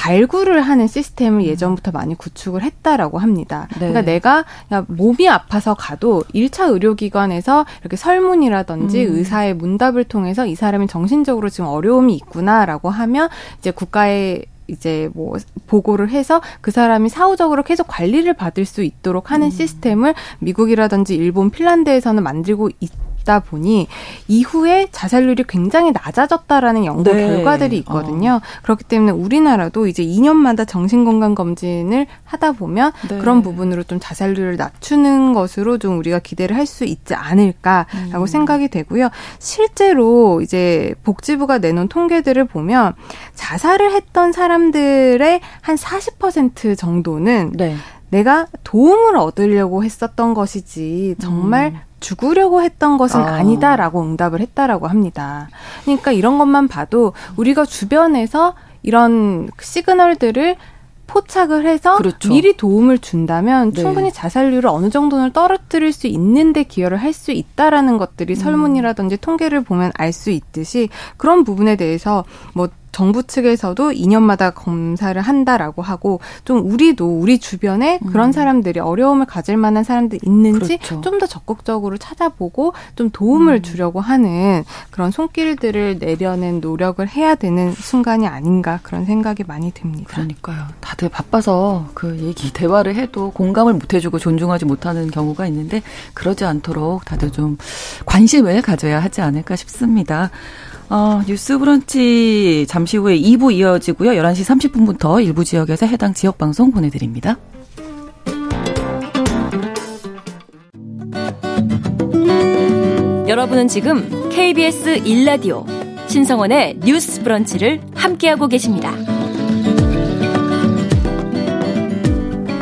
[0.00, 3.68] 발굴을 하는 시스템을 예전부터 많이 구축을 했다라고 합니다.
[3.72, 3.92] 네.
[3.92, 4.44] 그러니까 내가
[4.86, 9.14] 몸이 아파서 가도 1차 의료기관에서 이렇게 설문이라든지 음.
[9.16, 15.36] 의사의 문답을 통해서 이 사람이 정신적으로 지금 어려움이 있구나라고 하면 이제 국가의 이제 뭐
[15.66, 19.50] 보고를 해서 그 사람이 사후적으로 계속 관리를 받을 수 있도록 하는 음.
[19.50, 23.86] 시스템을 미국이라든지 일본, 핀란드에서는 만들고 있 있다 보니
[24.28, 27.26] 이후에 자살률이 굉장히 낮아졌다라는 연구 네.
[27.26, 28.40] 결과들이 있거든요.
[28.42, 28.62] 어.
[28.62, 33.18] 그렇기 때문에 우리나라도 이제 2년마다 정신건강 검진을 하다 보면 네.
[33.18, 38.26] 그런 부분으로 좀 자살률을 낮추는 것으로 좀 우리가 기대를 할 수 있지 않을까라고 음.
[38.26, 39.10] 생각이 되고요.
[39.38, 42.94] 실제로 이제 복지부가 내놓은 통계들을 보면
[43.34, 47.76] 자살을 했던 사람들의 한 40% 정도는 네.
[48.10, 51.80] 내가 도움을 얻으려고 했었던 것이지 정말 음.
[52.00, 53.34] 죽으려고 했던 것은 아.
[53.34, 55.48] 아니다라고 응답을 했다라고 합니다.
[55.84, 60.56] 그러니까 이런 것만 봐도 우리가 주변에서 이런 시그널들을
[61.06, 62.28] 포착을 해서 그렇죠.
[62.28, 63.80] 미리 도움을 준다면 네.
[63.82, 68.36] 충분히 자살률을 어느 정도는 떨어뜨릴 수 있는데 기여를 할 수 있다라는 것들이 음.
[68.36, 75.82] 설문이라든지 통계를 보면 알 수 있듯이 그런 부분에 대해서 뭐 정부 측에서도 2년마다 검사를 한다라고
[75.82, 78.32] 하고 좀 우리도 우리 주변에 그런 음.
[78.32, 81.00] 사람들이 어려움을 가질 만한 사람들 있는지 그렇죠.
[81.00, 83.62] 좀더 적극적으로 찾아보고 좀 도움을 음.
[83.62, 90.14] 주려고 하는 그런 손길들을 내려는 노력을 해야 되는 순간이 아닌가 그런 생각이 많이 듭니다.
[90.14, 90.66] 그러니까요.
[90.80, 95.82] 다들 바빠서 그 얘기 대화를 해도 공감을 못 해주고 존중하지 못하는 경우가 있는데
[96.14, 97.56] 그러지 않도록 다들 좀
[98.06, 100.30] 관심을 가져야 하지 않을까 싶습니다.
[100.90, 104.10] 어, 뉴스 브런치 잠시 후에 2부 이어지고요.
[104.10, 107.38] 11시 30분부터 일부 지역에서 해당 지역 방송 보내드립니다.
[113.28, 115.64] 여러분은 지금 KBS 1라디오
[116.08, 118.92] 신성원의 뉴스 브런치를 함께하고 계십니다.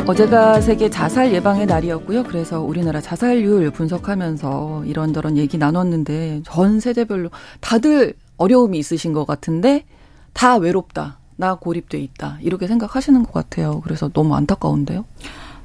[0.09, 2.23] 어제가 세계 자살 예방의 날이었고요.
[2.23, 7.29] 그래서 우리나라 자살률 분석하면서 이런저런 얘기 나눴는데 전 세대별로
[7.61, 9.85] 다들 어려움이 있으신 것 같은데
[10.33, 11.19] 다 외롭다.
[11.37, 12.39] 나 고립돼 있다.
[12.41, 13.83] 이렇게 생각하시는 것 같아요.
[13.85, 15.05] 그래서 너무 안타까운데요.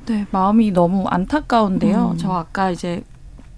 [0.08, 2.12] 네, 마음이 너무 안타까운데요.
[2.12, 2.18] 음.
[2.18, 3.02] 저 아까 이제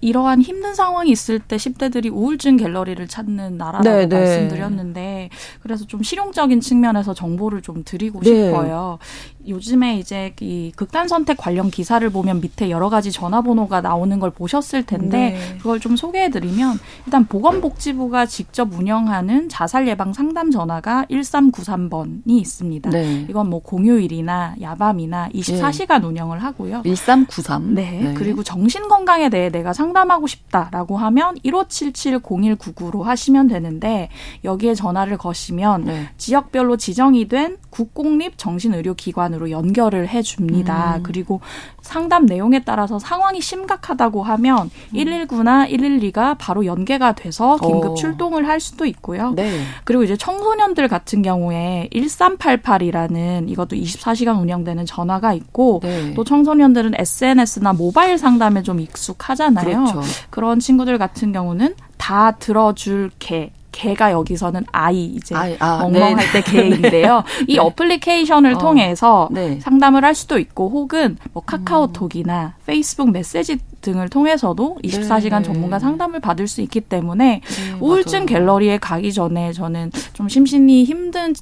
[0.06, 4.16] 이러한 힘든 상황이 있을 때 10대들이 우울증 갤러리를 찾는 나라라고 네, 네.
[4.16, 8.46] 말씀드렸는데 그래서 좀 실용적인 측면에서 정보를 좀 드리고 네.
[8.46, 8.98] 싶어요.
[9.48, 14.84] 요즘에 이제 이 극단 선택 관련 기사를 보면 밑에 여러 가지 전화번호가 나오는 걸 보셨을
[14.84, 15.58] 텐데 네.
[15.58, 22.90] 그걸 좀 소개해 드리면 일단 보건복지부가 직접 운영하는 자살 예방 상담 전화가 1393번이 있습니다.
[22.90, 23.26] 네.
[23.28, 26.06] 이건 뭐 공휴일이나 야밤이나 24시간 네.
[26.06, 26.82] 운영을 하고요.
[26.84, 27.74] 1393.
[27.74, 28.00] 네.
[28.02, 28.14] 네.
[28.14, 34.08] 그리고 정신 건강에 대해 내가 상담 하고 싶다라고 하면 1577-0199로 하시면 되는데
[34.44, 36.08] 여기에 전화를 거시면 네.
[36.16, 40.96] 지역별로 지정이 된 국공립 정신의료기관으로 연결을 해줍니다.
[40.96, 41.02] 음.
[41.02, 41.40] 그리고
[41.82, 44.96] 상담 내용에 따라서 상황이 심각하다고 하면 음.
[44.96, 47.94] 119나 112가 바로 연계가 돼서 긴급 오.
[47.94, 49.32] 출동을 할 수도 있고요.
[49.32, 49.60] 네.
[49.84, 56.14] 그리고 이제 청소년들 같은 경우에 1388이라는 이것도 24시간 운영되는 전화가 있고 네.
[56.14, 59.75] 또 청소년들은 SNS나 모바일 상담에 좀 익숙하잖아요.
[59.84, 60.02] 그렇죠.
[60.30, 66.32] 그런 친구들 같은 경우는 다 들어줄 개 개가 여기서는 아이 이제 아이, 아, 멍멍할 네.
[66.32, 67.22] 때 개인데요.
[67.40, 67.44] 네.
[67.46, 69.60] 이 어플리케이션을 어, 통해서 네.
[69.60, 72.62] 상담을 할 수도 있고 혹은 뭐 카카오톡이나 음.
[72.64, 78.26] 페이스북 메시지 등을 통해서도 24시간 전문가 상담을 받을 수 있기 때문에 네, 우울증 맞아요.
[78.26, 81.34] 갤러리에 가기 전에 저는 좀 심신이 힘든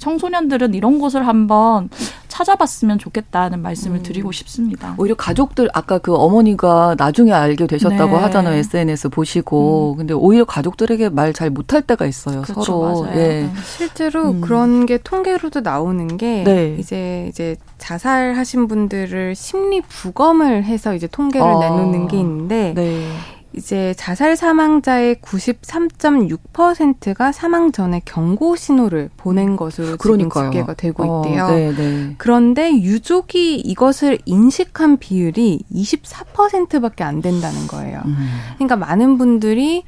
[0.00, 1.90] 청소년들은 이런 곳을 한번
[2.28, 4.02] 찾아봤으면 좋겠다는 말씀을 음.
[4.02, 4.94] 드리고 싶습니다.
[4.98, 8.22] 오히려 가족들 아까 그 어머니가 나중에 알게 되셨다고 네.
[8.22, 8.56] 하잖아요.
[8.56, 9.92] SNS 보시고.
[9.92, 9.98] 음.
[9.98, 12.42] 근데 오히려 가족들에게 말 잘 못할 때가 있어요.
[12.42, 13.02] 그렇죠, 서로.
[13.02, 13.18] 맞아요.
[13.18, 13.26] 예.
[13.42, 13.50] 네.
[13.76, 14.40] 실제로 음.
[14.40, 16.76] 그런 게 통계로도 나오는 게 네.
[16.78, 21.58] 이제 이제 자살하신 분들을 심리 부검을 해서 이제 통계를 아.
[21.58, 23.08] 내놓는 게 있는데 네.
[23.56, 30.50] 이제 자살 사망자의 93.6%가 사망 전에 경고 신호를 보낸 것으로 그러니까요.
[30.50, 31.44] 지금 집계가 되고 어, 있대요.
[31.44, 31.72] 어,
[32.18, 38.02] 그런데 유족이 이것을 인식한 비율이 24%밖에 안 된다는 거예요.
[38.04, 38.16] 음.
[38.56, 39.84] 그러니까 많은 분들이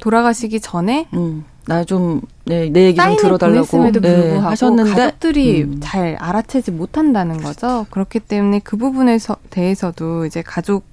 [0.00, 1.44] 돌아가시기 전에 음.
[1.66, 5.76] 나좀 네, 내 얘기 좀 들어달라고 네, 하셨는데 가족들이 음.
[5.80, 7.86] 잘 알아채지 못한다는 거죠.
[7.90, 10.84] 그렇기 때문에 그 부분에서 대해서도 이제 가족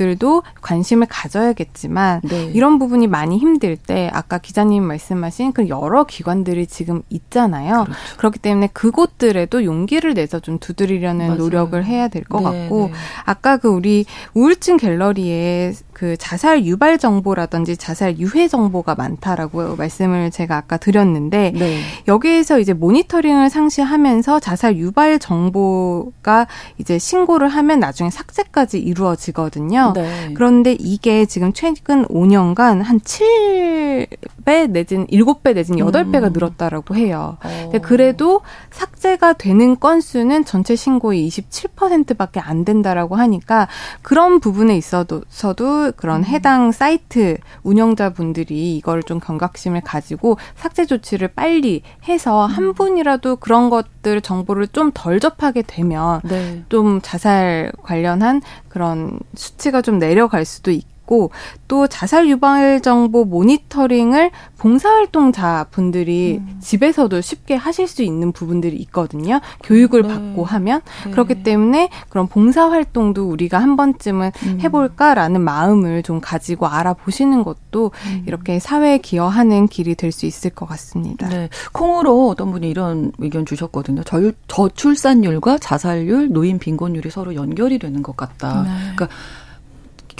[0.00, 2.44] 들도 관심을 가져야겠지만 네.
[2.54, 7.84] 이런 부분이 많이 힘들 때 아까 기자님 말씀하신 그 여러 기관들이 지금 있잖아요.
[7.84, 8.16] 그렇죠.
[8.16, 11.38] 그렇기 때문에 그곳들에도 용기를 내서 좀 두드리려는 맞아요.
[11.38, 12.92] 노력을 해야 될것 네, 같고 네.
[13.26, 20.56] 아까 그 우리 우울증 갤러리에 그 자살 유발 정보라든지 자살 유해 정보가 많다라고 말씀을 제가
[20.56, 21.78] 아까 드렸는데 네.
[22.08, 26.46] 여기에서 이제 모니터링을 상시하면서 자살 유발 정보가
[26.78, 29.92] 이제 신고를 하면 나중에 삭제까지 이루어지거든요.
[29.94, 30.32] 네.
[30.32, 36.32] 그런데 이게 지금 최근 5년간 한 7배 내지는 7배 내지는 8배가 음.
[36.32, 37.36] 늘었다라고 해요.
[37.44, 37.72] 어.
[37.82, 43.68] 그래도 삭제가 되는 건수는 전체 신고의 27%밖에 안 된다라고 하니까
[44.00, 46.24] 그런 부분에 있어서도 그런 음.
[46.24, 52.50] 해당 사이트 운영자분들이 이걸 좀 경각심을 가지고 삭제 조치를 빨리 해서 음.
[52.50, 56.64] 한 분이라도 그런 것들 정보를 좀 덜 접하게 되면 네.
[56.68, 61.32] 좀 자살 관련한 그런 수치가 좀 내려갈 수도 있고 있고
[61.66, 66.56] 또 자살 유발 정보 모니터링을 봉사활동자 분들이 음.
[66.60, 69.40] 집에서도 쉽게 하실 수 있는 부분들이 있거든요.
[69.64, 70.08] 교육을 네.
[70.08, 71.10] 받고 하면 네.
[71.10, 74.60] 그렇기 때문에 그런 봉사활동도 우리가 한 번쯤은 음.
[74.60, 78.24] 해볼까라는 마음을 좀 가지고 알아보시는 것도 음.
[78.26, 81.28] 이렇게 사회에 기여하는 길이 될 수 있을 것 같습니다.
[81.28, 81.48] 네.
[81.72, 84.02] 콩으로 어떤 분이 이런 의견 주셨거든요.
[84.02, 88.64] 저, 저출산율과 자살률, 노인 빈곤율이 서로 연결이 되는 것 같다.
[88.64, 88.70] 네.
[88.96, 89.08] 그러니까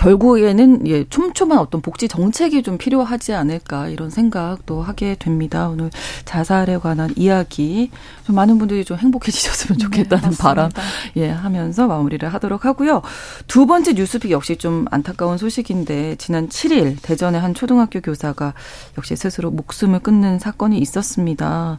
[0.00, 5.68] 결국에는 예, 촘촘한 어떤 복지 정책이 좀 필요하지 않을까 이런 생각도 하게 됩니다.
[5.68, 5.90] 오늘
[6.24, 7.90] 자살에 관한 이야기
[8.26, 10.70] 좀 많은 분들이 좀 행복해지셨으면 네, 좋겠다는 네, 바람
[11.16, 13.02] 예 하면서 마무리를 하도록 하고요.
[13.46, 18.54] 두 번째 뉴스픽 역시 좀 안타까운 소식인데 지난 7일 대전의 한 초등학교 교사가
[18.96, 21.78] 역시 스스로 목숨을 끊는 사건이 있었습니다.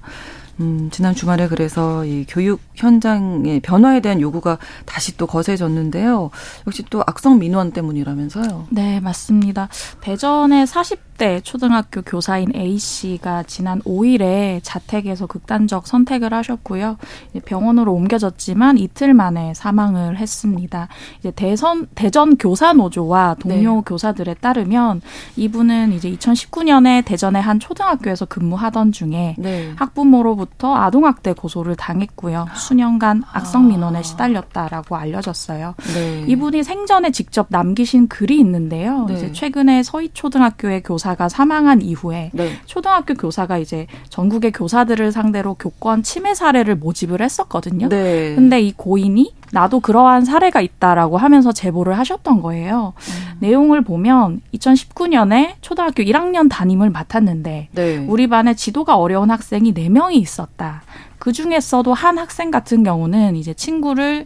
[0.59, 6.29] 음, 지난 주말에 그래서 이 교육 현장의 변화에 대한 요구가 다시 또 거세졌는데요.
[6.67, 8.67] 역시 또 악성 민원 때문이라면서요.
[8.69, 9.69] 네, 맞습니다.
[10.01, 16.97] 대전의 40 대 초등학교 교사인 A 씨가 지난 5일에 자택에서 극단적 선택을 하셨고요.
[17.45, 20.88] 병원으로 옮겨졌지만 이틀 만에 사망을 했습니다.
[21.19, 23.81] 이제 대선 대전 교사 노조와 동료 네.
[23.86, 25.01] 교사들에 따르면
[25.36, 29.73] 이분은 이제 2019년에 대전의 한 초등학교에서 근무하던 중에 네.
[29.75, 32.47] 학부모로부터 아동학대 고소를 당했고요.
[32.55, 34.01] 수년간 악성 민원에 아.
[34.01, 35.75] 시달렸다라고 알려졌어요.
[35.93, 36.25] 네.
[36.27, 39.05] 이분이 생전에 직접 남기신 글이 있는데요.
[39.05, 39.13] 네.
[39.13, 42.54] 이제 최근에 서희초등학교의 교사 가 사망한 이후에 네.
[42.65, 47.89] 초등학교 교사가 이제 전국의 교사들을 상대로 교권 침해 사례를 모집을 했었거든요.
[47.89, 48.36] 네.
[48.36, 52.93] 근데 이 고인이 나도 그러한 사례가 있다라고 하면서 제보를 하셨던 거예요.
[52.97, 53.38] 음.
[53.39, 57.97] 내용을 보면 2019년에 초등학교 1학년 담임을 맡았는데 네.
[58.08, 60.84] 우리 반에 지도가 어려운 학생이 4명이 있었다.
[61.21, 64.26] 그 중에서도 한 학생 같은 경우는 이제 친구를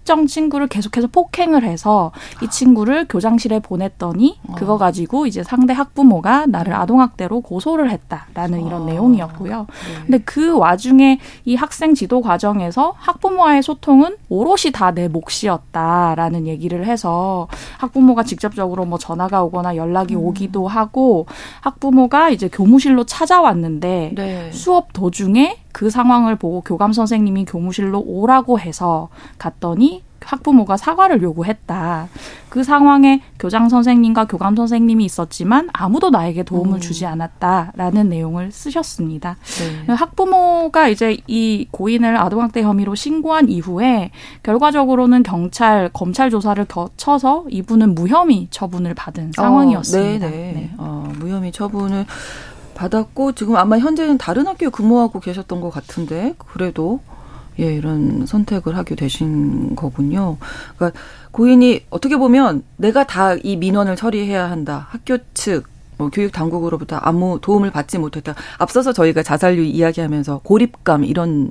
[0.00, 2.10] 특정 친구를 계속해서 폭행을 해서
[2.42, 4.54] 이 친구를 교장실에 보냈더니 어.
[4.54, 8.84] 그거 가지고 이제 상대 학부모가 나를 아동학대로 고소를 했다라는 이런 어.
[8.86, 9.66] 내용이었고요.
[9.68, 10.02] 네.
[10.06, 17.46] 근데 그 와중에 이 학생 지도 과정에서 학부모와의 소통은 오롯이 다 내 몫이었다라는 얘기를 해서
[17.78, 20.24] 학부모가 직접적으로 뭐 전화가 오거나 연락이 음.
[20.24, 21.26] 오기도 하고
[21.60, 24.50] 학부모가 이제 교무실로 찾아왔는데 네.
[24.52, 32.08] 수업 도중에 그 상황을 보고 교감 선생님이 교무실로 오라고 해서 갔더니 학부모가 사과를 요구했다.
[32.48, 36.80] 그 상황에 교장 선생님과 교감 선생님이 있었지만 아무도 나에게 도움을 음.
[36.80, 39.36] 주지 않았다라는 내용을 쓰셨습니다.
[39.86, 39.94] 네.
[39.94, 44.10] 학부모가 이제 이 고인을 아동학대 혐의로 신고한 이후에
[44.42, 50.26] 결과적으로는 경찰 검찰 조사를 거쳐서 이분은 무혐의 처분을 받은 어, 상황이었습니다.
[50.26, 50.52] 어, 네네.
[50.52, 50.70] 네.
[50.76, 52.04] 어, 무혐의 처분을
[52.80, 57.00] 받았고 지금 아마 현재는 다른 학교에 근무하고 계셨던 것 같은데 그래도
[57.58, 60.38] 예, 이런 선택을 하게 되신 거군요.
[60.76, 60.98] 그러니까
[61.30, 64.86] 고인이 어떻게 보면 내가 다 이 민원을 처리해야 한다.
[64.90, 65.64] 학교 측,
[65.98, 68.34] 뭐 교육 당국으로부터 아무 도움을 받지 못했다.
[68.58, 71.50] 앞서서 저희가 자살률 이야기하면서 고립감 이런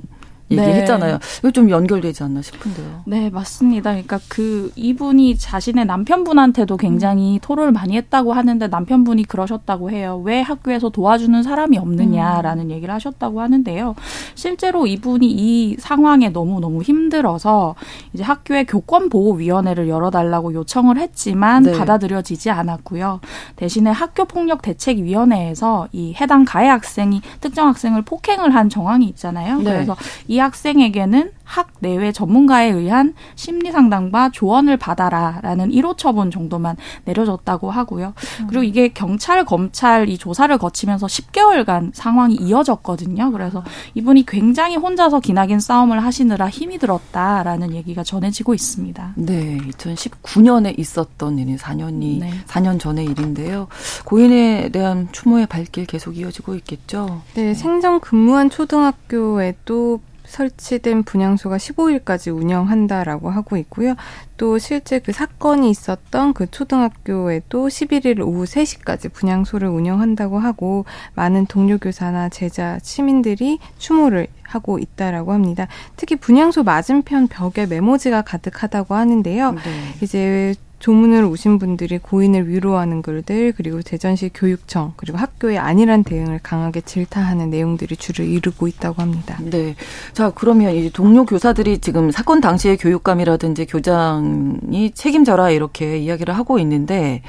[0.50, 1.18] 얘기했잖아요.
[1.18, 1.18] 네.
[1.38, 3.02] 이거 좀 연결되지 않나 싶은데요.
[3.06, 3.90] 네, 맞습니다.
[3.90, 7.38] 그러니까 그 이분이 자신의 남편분한테도 굉장히 음.
[7.40, 10.20] 토론을 많이 했다고 하는데 남편분이 그러셨다고 해요.
[10.24, 12.70] 왜 학교에서 도와주는 사람이 없느냐라는 음.
[12.70, 13.94] 얘기를 하셨다고 하는데요.
[14.34, 17.74] 실제로 이분이 이 상황에 너무 너무 힘들어서
[18.12, 21.72] 이제 학교에 교권보호위원회를 열어달라고 요청을 했지만 네.
[21.72, 23.20] 받아들여지지 않았고요.
[23.56, 29.58] 대신에 학교폭력대책위원회에서 이 해당 가해 학생이 특정 학생을 폭행을 한 정황이 있잖아요.
[29.58, 29.64] 네.
[29.64, 37.70] 그래서 이 학생에게는 학 내외 전문가에 의한 심리 상담과 조언을 받아라라는 1호 처분 정도만 내려졌다고
[37.70, 38.14] 하고요.
[38.40, 38.46] 음.
[38.46, 43.32] 그리고 이게 경찰 검찰 이 조사를 거치면서 10개월간 상황이 이어졌거든요.
[43.32, 49.14] 그래서 이분이 굉장히 혼자서 기나긴 싸움을 하시느라 힘이 들었다라는 얘기가 전해지고 있습니다.
[49.16, 52.30] 네, 2019년에 있었던 일이 4년이 네.
[52.46, 53.66] 4년 전의 일인데요.
[54.04, 57.22] 고인에 대한 추모의 발길 계속 이어지고 있겠죠.
[57.34, 60.00] 네, 생전 근무한 초등학교에도
[60.30, 63.94] 설치된 분향소가 15일까지 운영한다라고 하고 있고요.
[64.36, 71.76] 또 실제 그 사건이 있었던 그 초등학교에도 11일 오후 3시까지 분향소를 운영한다고 하고 많은 동료
[71.78, 75.66] 교사나 제자, 시민들이 추모를 하고 있다라고 합니다.
[75.96, 79.52] 특히 분향소 맞은편 벽에 메모지가 가득하다고 하는데요.
[79.52, 79.60] 네.
[80.00, 86.80] 이제 조문을 오신 분들이 고인을 위로하는 글들 그리고 대전시 교육청 그리고 학교의 안일한 대응을 강하게
[86.80, 89.38] 질타하는 내용들이 주를 이루고 있다고 합니다.
[89.42, 89.76] 네.
[90.12, 97.22] 자 그러면 이제 동료 교사들이 지금 사건 당시의 교육감이라든지 교장이 책임져라 이렇게 이야기를 하고 있는데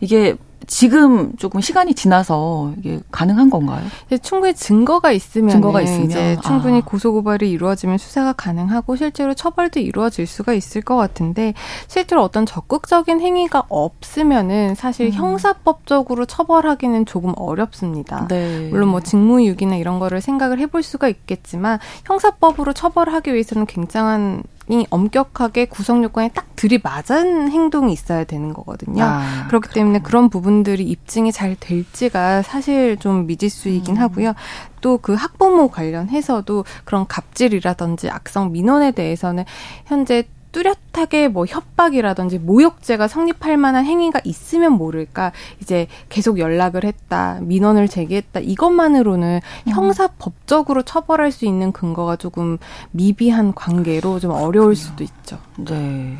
[0.00, 0.34] 이게
[0.66, 3.84] 지금 조금 시간이 지나서 이게 가능한 건가요?
[4.22, 6.82] 충분히 증거가 있으면 증거가 있으면 이제 충분히 아.
[6.84, 11.54] 고소 고발이 이루어지면 수사가 가능하고 실제로 처벌도 이루어질 수가 있을 것 같은데
[11.88, 15.12] 실제로 어떤 적극적인 행위가 없으면은 사실 음.
[15.12, 18.26] 형사법적으로 처벌하기는 조금 어렵습니다.
[18.28, 18.68] 네.
[18.70, 25.66] 물론 뭐 직무유기나 이런 거를 생각을 해볼 수가 있겠지만 형사법으로 처벌하기 위해서는 굉장한 이 엄격하게
[25.66, 29.04] 구성 요건에 딱 들이맞은 행동이 있어야 되는 거거든요.
[29.04, 29.72] 아, 그렇기 그렇구나.
[29.74, 34.00] 때문에 그런 부분들이 입증이 잘 될지가 사실 좀 미지수이긴 음.
[34.00, 34.34] 하고요.
[34.80, 39.44] 또 그 학부모 관련해서도 그런 갑질이라든지 악성 민원에 대해서는
[39.86, 40.24] 현재
[40.54, 48.40] 뚜렷하게 뭐 협박이라든지 모욕죄가 성립할 만한 행위가 있으면 모를까 이제 계속 연락을 했다 민원을 제기했다
[48.40, 49.70] 이것만으로는 음.
[49.70, 52.58] 형사법적으로 처벌할 수 있는 근거가 조금
[52.92, 55.38] 미비한 관계로 좀 어려울 수도 있죠.
[55.56, 56.16] 네.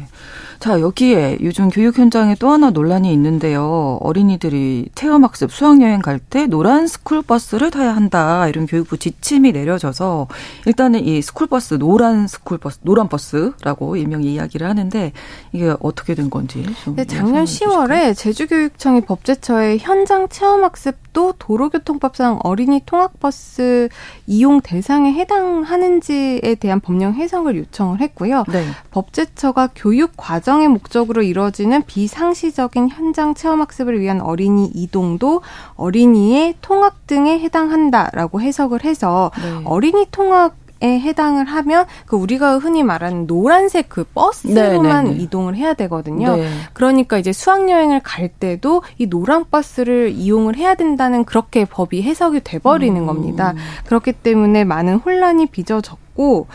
[0.61, 3.99] 자, 여기에 요즘 교육 현장에 또 하나 논란이 있는데요.
[4.01, 8.49] 어린이들이 체험학습, 수학여행 갈 때 노란 스쿨버스를 타야 한다.
[8.49, 10.27] 이런 교육부 지침이 내려져서
[10.65, 15.13] 일단은 이 스쿨버스, 노란 스쿨버스, 노란 버스라고 일명 이야기를 하는데
[15.53, 16.65] 이게 어떻게 된 건지.
[16.97, 23.89] 네, 작년 10월에 제주교육청이 법제처에 현장 체험학습도 도로교통법상 어린이 통학버스
[24.27, 28.45] 이용 대상에 해당하는지에 대한 법령 해석을 요청을 했고요.
[28.49, 28.67] 네.
[28.91, 35.43] 법제처가 교육 과정의 목적으로 이루어지는 비상시적인 현장 체험학습을 위한 어린이 이동도
[35.77, 39.63] 어린이의 통학 등에 해당한다라고 해석을 해서 네.
[39.65, 45.23] 어린이 통학 에 해당을 하면 그 우리가 흔히 말하는 노란색 그 버스로만 네네네.
[45.23, 46.37] 이동을 해야 되거든요.
[46.37, 46.49] 네.
[46.73, 52.41] 그러니까 이제 수학 여행을 갈 때도 이 노란 버스를 이용을 해야 된다는 그렇게 법이 해석이
[52.45, 53.07] 돼 버리는 음.
[53.07, 53.55] 겁니다.
[53.87, 56.47] 그렇기 때문에 많은 혼란이 빚어졌고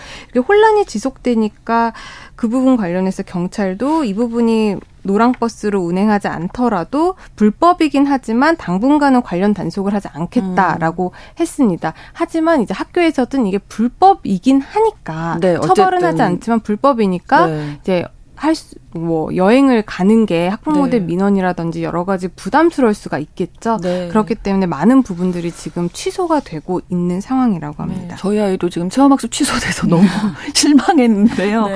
[0.47, 1.93] 혼란이 지속되니까
[2.36, 4.77] 그 부분 관련해서 경찰도 이 부분이
[5.10, 11.39] 노랑버스로 운행하지 않더라도 불법이긴 하지만 당분간은 관련 단속을 하지 않겠다라고 음.
[11.39, 11.93] 했습니다.
[12.14, 17.78] 하지만 이제 학교에서든 이게 불법이긴 하니까 네, 처벌은 하지 않지만 불법이니까 네.
[17.82, 18.05] 이제
[18.39, 21.05] 할 수, 뭐, 여행을 가는 게 학부모들 네.
[21.05, 23.80] 민원이라든지 여러 가지 부담스러울 수가 있겠죠.
[23.82, 24.07] 네.
[24.07, 28.16] 그렇기 때문에 많은 부분들이 지금 취소가 되고 있는 상황이라고 합니다.
[28.16, 28.16] 네.
[28.18, 30.03] 저희 아이도 지금 체험학습 취소돼서 너무
[30.55, 31.68] 실망했는데요.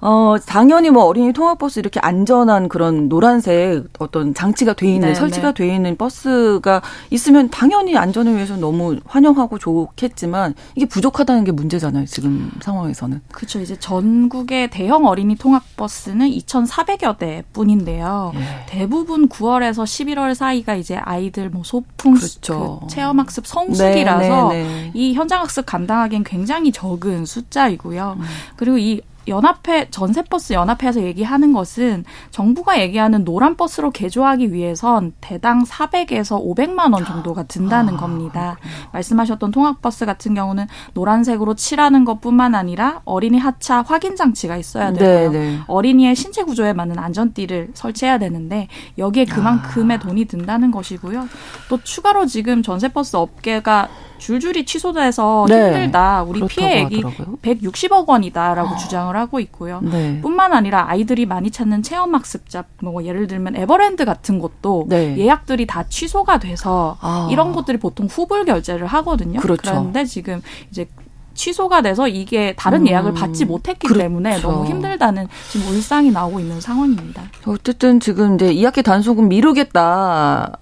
[0.00, 0.06] 네.
[0.06, 5.52] 어, 당연히 뭐 어린이 통학버스 이렇게 안전한 그런 노란색 어떤 장치가 돼 있는, 네, 설치가
[5.52, 12.50] 돼 있는 버스가 있으면 당연히 안전을 위해서 너무 환영하고 좋겠지만 이게 부족하다는 게 문제잖아요, 지금
[12.60, 13.20] 상황에서는.
[13.32, 13.60] 그렇죠.
[13.60, 18.32] 이제 전국의 대형 어린이 통학버스는 2,400여 대 뿐인데요.
[18.34, 18.66] 예.
[18.66, 22.80] 대부분 9월에서 11월 사이가 이제 아이들 뭐 소풍 그렇죠.
[22.82, 24.90] 그 체험학습 성수기라서 네, 네, 네.
[24.94, 28.16] 이 현장학습 감당하기엔 굉장히 적은 숫자이고요.
[28.18, 28.24] 음.
[28.56, 36.42] 그리고 이 연합회 전세버스 연합회에서 얘기하는 것은 정부가 얘기하는 노란 버스로 개조하기 위해선 대당 400에서
[36.44, 38.56] 500만 원 정도가 든다는 아, 겁니다.
[38.60, 38.90] 그렇군요.
[38.92, 45.30] 말씀하셨던 통학버스 같은 경우는 노란색으로 칠하는 것뿐만 아니라 어린이 하차 확인 장치가 있어야 되고요.
[45.30, 45.58] 네, 네.
[45.66, 50.00] 어린이의 신체 구조에 맞는 안전띠를 설치해야 되는데 여기에 그만큼의 아.
[50.00, 51.28] 돈이 든다는 것이고요.
[51.68, 55.66] 또 추가로 지금 전세버스 업계가 줄줄이 취소돼서 네.
[55.66, 56.22] 힘들다.
[56.24, 57.02] 우리 피해액이
[57.42, 58.76] 160억 원이다라고 어.
[58.76, 59.80] 주장을 하고 있고요.
[59.82, 60.20] 네.
[60.20, 65.16] 뿐만 아니라 아이들이 많이 찾는 체험 학습자, 뭐 예를 들면 에버랜드 같은 것도 네.
[65.16, 67.28] 예약들이 다 취소가 돼서 아.
[67.30, 69.40] 이런 것들이 보통 후불 결제를 하거든요.
[69.40, 69.62] 그렇죠.
[69.70, 70.88] 그런데 지금 이제
[71.38, 72.88] 취소가 돼서 이게 다른 음.
[72.88, 74.02] 예약을 받지 못했기 그렇죠.
[74.02, 77.22] 때문에 너무 힘들다는 지금 울상이 나오고 있는 상황입니다.
[77.46, 80.58] 어쨌든 지금 이제 2학기 단속은 미루겠다.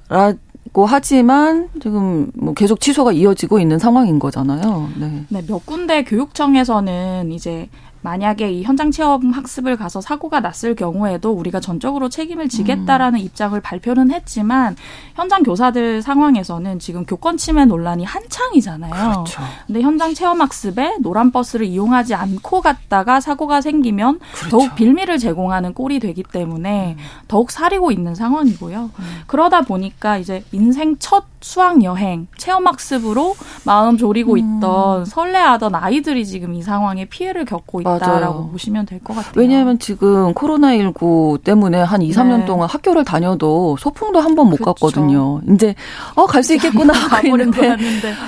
[0.77, 4.91] 있고 하지만 지금 뭐 계속 취소가 이어지고 있는 상황인 거잖아요.
[5.01, 5.25] 네.
[5.31, 7.71] 네, 몇 군데 교육청에서는 이제
[8.07, 13.25] 만약에 이 현장 체험 학습을 가서 사고가 났을 경우에도 우리가 전적으로 책임을 지겠다라는 음.
[13.25, 14.77] 입장을 발표는 했지만
[15.17, 18.93] 현장 교사들 상황에서는 지금 교권 침해 논란이 한창이잖아요.
[18.93, 19.43] 그렇죠.
[19.67, 24.51] 근데 현장 체험 학습에 노란 버스를 이용하지 않고 갔다가 사고가 생기면 그렇죠.
[24.51, 27.05] 더욱 빌미를 제공하는 꼴이 되기 때문에 음.
[27.27, 28.91] 더욱 사리고 있는 상황이고요.
[28.97, 29.05] 음.
[29.27, 34.39] 그러다 보니까 이제 인생 첫 수학 여행, 체험 학습으로 마음 졸이고 음.
[34.59, 37.97] 있던 설레하던 아이들이 지금 이 상황에 피해를 겪고 있다.
[37.97, 38.49] 있다라고 맞아요.
[38.51, 39.33] 보시면 될 것 같아요.
[39.37, 42.45] 왜냐하면 지금 코로나19 때문에 한 2, 3년 네.
[42.47, 44.75] 동안 학교를 다녀도 소풍도 한 번못 그렇죠.
[44.75, 45.41] 갔거든요.
[45.49, 45.77] 이제
[46.17, 47.77] 어 갈 수 있겠구나 하고 있는데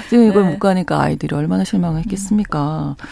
[0.09, 0.51] 지금 이걸 네.
[0.53, 2.95] 못 가니까 아이들이 얼마나 실망했겠습니까.
[3.01, 3.05] 음.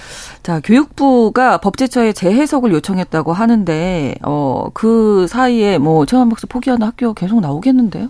[0.44, 7.40] 자, 교육부가 법제처에 재해석을 요청했다고 하는데 어 그 사이에 뭐 체험 학습 포기하는 학교 계속
[7.40, 8.09] 나오겠는데요?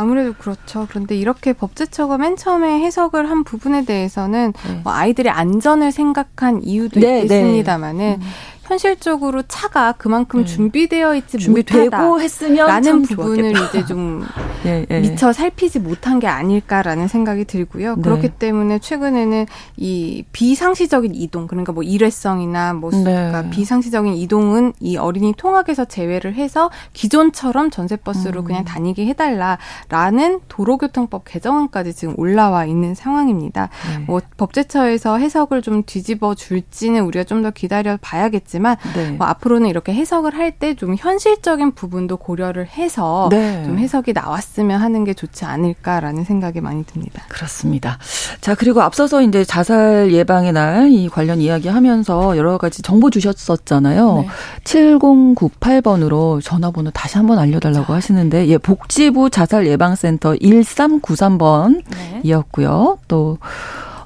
[0.00, 0.86] 아무래도 그렇죠.
[0.88, 4.80] 그런데 이렇게 법제처가 맨 처음에 해석을 한 부분에 대해서는 네.
[4.82, 8.14] 뭐 아이들의 안전을 생각한 이유도 네, 있겠습니다만은 네.
[8.14, 8.30] 음.
[8.70, 10.46] 현실적으로 차가 그만큼 네.
[10.46, 13.78] 준비되어 있지 준비되고 못하다 했으면 라는 부분을 좋았겠다.
[13.78, 14.24] 이제 좀
[14.64, 15.00] 예, 예.
[15.00, 17.96] 미처 살피지 못한 게 아닐까라는 생각이 들고요.
[17.96, 18.02] 네.
[18.02, 19.46] 그렇기 때문에 최근에는
[19.76, 23.02] 이 비상시적인 이동 그러니까 뭐 일회성이나 뭐 네.
[23.02, 28.44] 그러니까 비상시적인 이동은 이 어린이 통학에서 제외를 해서 기존처럼 전세버스로 음.
[28.44, 33.68] 그냥 다니게 해달라라는 도로교통법 개정안까지 지금 올라와 있는 상황입니다.
[33.98, 34.04] 네.
[34.06, 38.59] 뭐 법제처에서 해석을 좀 뒤집어 줄지는 우리가 좀 더 기다려 봐야겠지만
[38.94, 39.10] 네.
[39.12, 43.62] 뭐 앞으로는 이렇게 해석을 할 때 좀 현실적인 부분도 고려를 해서 네.
[43.64, 47.22] 좀 해석이 나왔으면 하는 게 좋지 않을까라는 생각이 많이 듭니다.
[47.28, 47.98] 그렇습니다.
[48.40, 54.22] 자 그리고 앞서서 이제 자살 예방의 날 이 관련 이야기하면서 여러 가지 정보 주셨었잖아요.
[54.22, 54.28] 네.
[54.64, 62.98] 7098번으로 전화번호 다시 한번 알려달라고 하시는데 예 복지부 자살 예방센터 1393번이었고요.
[63.08, 63.38] 또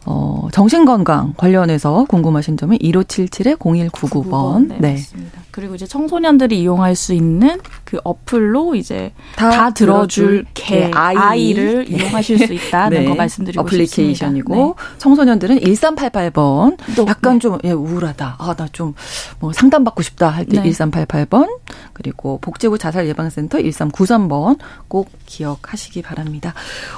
[0.07, 4.69] 어, 정신건강 관련해서 궁금하신 점은 1577-0199번.
[4.69, 4.93] 네, 네.
[4.93, 5.41] 맞습니다.
[5.51, 11.53] 그리고 이제 청소년들이 이용할 수 있는 그 어플로 이제 다, 다 들어줄 개 아이.
[11.55, 13.05] 를 이용하실 수 있다는 네.
[13.09, 14.73] 거 말씀드리고 어플리케이션이고 네.
[14.99, 16.77] 청소년들은 1388번
[17.07, 17.39] 약간 네.
[17.39, 18.37] 좀 예, 우울하다.
[18.39, 18.95] 아, 나 좀
[19.41, 21.49] 뭐 상담받고 싶다 할 때 1388번
[21.93, 26.55] 그리고 복지부 자살 예방센터 1393번 꼭 기억하시기 바랍니다.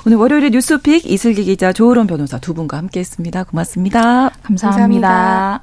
[0.07, 3.45] 오늘 월요일에 뉴스픽 이슬기 기자 조으론 변호사 두 분과 함께 했습니다.
[3.45, 4.31] 고맙습니다.
[4.43, 5.09] 감사합니다.
[5.09, 5.63] 감사합니다.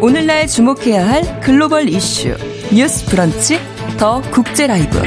[0.00, 2.34] 오늘날 주목해야 할 글로벌 이슈
[2.72, 3.58] 뉴스 브런치
[3.98, 4.98] 더 국제 라이브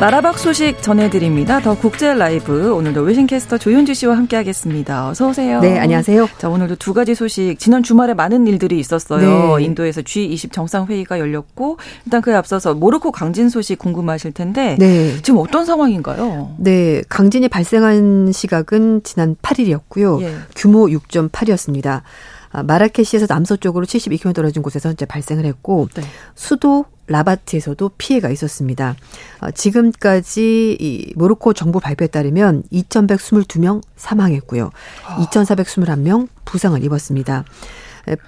[0.00, 1.58] 나라박 소식 전해드립니다.
[1.58, 5.08] 더 국제 라이브 오늘도 외신캐스터 조윤주 씨와 함께하겠습니다.
[5.08, 5.60] 어서 오세요.
[5.60, 6.28] 네, 안녕하세요.
[6.38, 7.56] 자 오늘도 두 가지 소식.
[7.58, 9.56] 지난 주말에 많은 일들이 있었어요.
[9.56, 9.64] 네.
[9.64, 15.16] 인도에서 G20 정상회의가 열렸고 일단 그에 앞서서 모로코 강진 소식 궁금하실 텐데 네.
[15.22, 16.54] 지금 어떤 상황인가요?
[16.58, 20.22] 네, 강진이 발생한 시각은 지난 8일이었고요.
[20.22, 20.32] 예.
[20.54, 22.02] 규모 6.8이었습니다.
[22.50, 26.02] 아, 마라케시에서 남서쪽으로 72km 떨어진 곳에서 이제 발생을 했고 네.
[26.34, 28.94] 수도 라바트에서도 피해가 있었습니다.
[29.40, 34.70] 어, 지금까지 이 모로코 정부 발표에 따르면 2,122명 사망했고요.
[35.04, 37.44] 2,421명 부상을 입었습니다.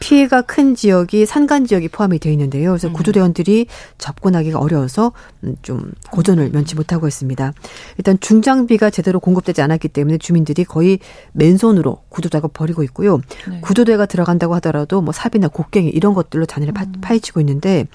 [0.00, 2.70] 피해가 큰 지역이 산간 지역이 포함이 되어 있는데요.
[2.70, 2.92] 그래서 음.
[2.92, 3.66] 구조대원들이
[3.98, 5.12] 접근하기가 어려워서
[5.44, 7.52] 음, 좀 고전을 면치 못하고 있습니다.
[7.98, 10.98] 일단 중장비가 제대로 공급되지 않았기 때문에 주민들이 거의
[11.32, 13.20] 맨손으로 구조 작업 벌이고 있고요.
[13.48, 13.60] 네.
[13.60, 16.92] 구조대가 들어간다고 하더라도 뭐 삽이나 곡괭이 이런 것들로 잔해를 음.
[17.00, 17.86] 파헤치고 있는데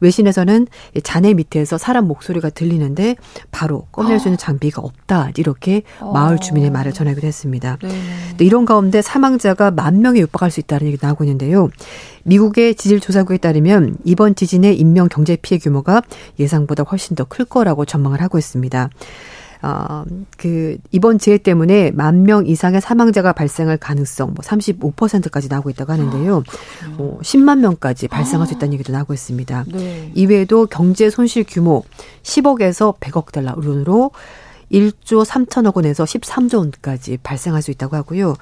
[0.00, 0.66] 외신에서는
[1.02, 3.16] 잔해 밑에서 사람 목소리가 들리는데
[3.50, 7.78] 바로 꺼낼 수 있는 장비가 없다 이렇게 마을 주민의 말을 전하기도 했습니다.
[7.82, 7.90] 네.
[8.40, 11.68] 이런 가운데 사망자가 만 명에 육박할 수 있다는 얘기 나오고 있는데요.
[12.24, 16.02] 미국의 지질 조사국에 따르면 이번 지진의 인명 경제 피해 규모가
[16.38, 18.90] 예상보다 훨씬 더 클 거라고 전망을 하고 있습니다.
[19.62, 20.04] 어,
[20.38, 26.42] 그, 이번 재해 때문에 만 명 이상의 사망자가 발생할 가능성 뭐 35%까지 나오고 있다고 하는데요.
[26.84, 29.64] 아, 뭐 10만 명까지 발생할 수 있다는 얘기도 나오고 있습니다.
[29.72, 30.10] 네.
[30.14, 31.84] 이외에도 경제 손실 규모
[32.22, 34.10] 10억에서 100억 달러 으로
[34.72, 38.34] 1조 3천억 원에서 13조 원까지 발생할 수 있다고 하고요.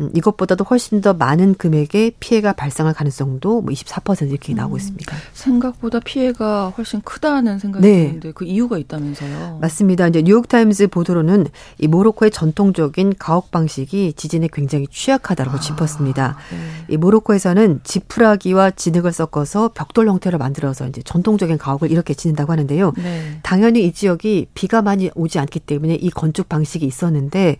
[0.00, 5.16] 음, 이것보다도 훨씬 더 많은 금액의 피해가 발생할 가능성도 뭐 24% 이렇게 나오고 음, 있습니다.
[5.32, 8.06] 생각보다 피해가 훨씬 크다는 생각이 네.
[8.06, 9.58] 드는데 그 이유가 있다면서요?
[9.60, 10.08] 맞습니다.
[10.08, 11.46] 이제 뉴욕타임즈 보도로는
[11.78, 16.36] 이 모로코의 전통적인 가옥 방식이 지진에 굉장히 취약하다고 아, 짚었습니다.
[16.50, 16.94] 네.
[16.94, 22.92] 이 모로코에서는 지푸라기와 진흙을 섞어서 벽돌 형태로 만들어서 이제 전통적인 가옥을 이렇게 짓는다고 하는데요.
[22.96, 23.38] 네.
[23.42, 27.56] 당연히 이 지역이 비가 많이 오지 않기 때문에 때문에 이 건축 방식이 있었는데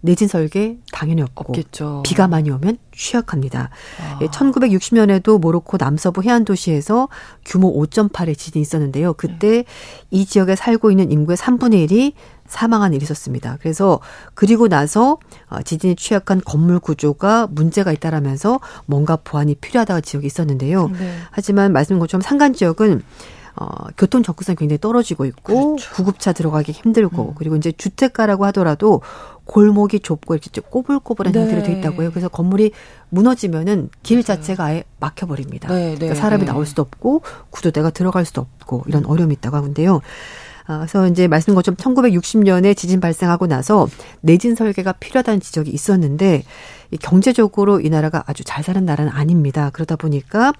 [0.00, 2.02] 내진 설계 당연히 없고 없겠죠.
[2.04, 3.70] 비가 많이 오면 취약합니다.
[4.00, 4.18] 아.
[4.20, 7.08] 1960년에도 예, 모로코 남서부 해안 도시에서
[7.44, 9.14] 규모 5.8의 지진이 있었는데요.
[9.14, 9.64] 그때 네.
[10.10, 12.12] 이 지역에 살고 있는 인구의 3분의 1이
[12.46, 13.58] 사망한 일이 있었습니다.
[13.60, 13.98] 그래서
[14.34, 20.88] 그리고 나서 어, 지진이 취약한 건물 구조가 문제가 있다라면서 뭔가 보완이 필요하다고 지역이 있었는데요.
[20.88, 21.16] 네.
[21.30, 23.02] 하지만 말씀인 것처럼 산간 지역은
[23.58, 25.94] 어, 교통 접근성이 굉장히 떨어지고 있고 그렇죠.
[25.94, 27.34] 구급차 들어가기 힘들고 음.
[27.36, 29.00] 그리고 이제 주택가라고 하더라도
[29.46, 31.40] 골목이 좁고 이렇게 꼬불꼬불한 네.
[31.40, 32.10] 형태로 돼 있다고요.
[32.10, 32.72] 그래서 건물이
[33.08, 35.68] 무너지면은 길 자체가 아예 막혀버립니다.
[35.68, 36.52] 네, 네, 그러니까 사람이 네.
[36.52, 40.02] 나올 수도 없고 구조대가 들어갈 수도 없고 이런 어려움이 있다고 하는데요.
[40.66, 43.88] 아, 그래서 이제 말씀 것처럼 1960년에 지진 발생하고 나서
[44.20, 46.42] 내진 설계가 필요하다는 지적이 있었는데
[47.00, 49.70] 경제적으로 이 나라가 아주 잘 사는 나라는 아닙니다.
[49.72, 50.52] 그러다 보니까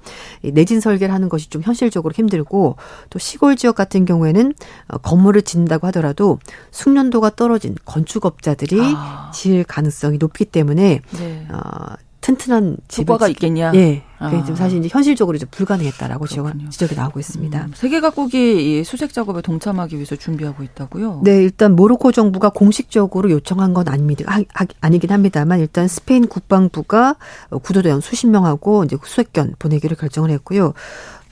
[0.42, 2.76] 내진 설계를 하는 것이 좀 현실적으로 힘들고
[3.10, 4.54] 또 시골 지역 같은 경우에는
[4.88, 6.38] 어, 건물을 짓는다고 하더라도
[6.70, 9.30] 숙련도가 떨어진 건축업자들이 아.
[9.34, 11.48] 지을 가능성이 높기 때문에 네.
[11.50, 11.94] 어,
[12.26, 13.72] 튼튼한 효과가 있겠냐?
[13.76, 14.02] 예.
[14.18, 14.56] 그게 좀 아.
[14.56, 17.66] 사실 이제 현실적으로 좀 불가능했다라고 지적, 지적이 나오고 있습니다.
[17.66, 21.20] 음, 세계 각국이 이 수색 작업에 동참하기 위해서 준비하고 있다고요?
[21.22, 24.24] 네, 일단 모로코 정부가 공식적으로 요청한 건 아닙니다.
[24.26, 27.14] 아, 아니긴 합니다만 일단 스페인 국방부가
[27.62, 30.72] 구조대원 수십 명하고 이제 수색견 보내기를 결정을 했고요.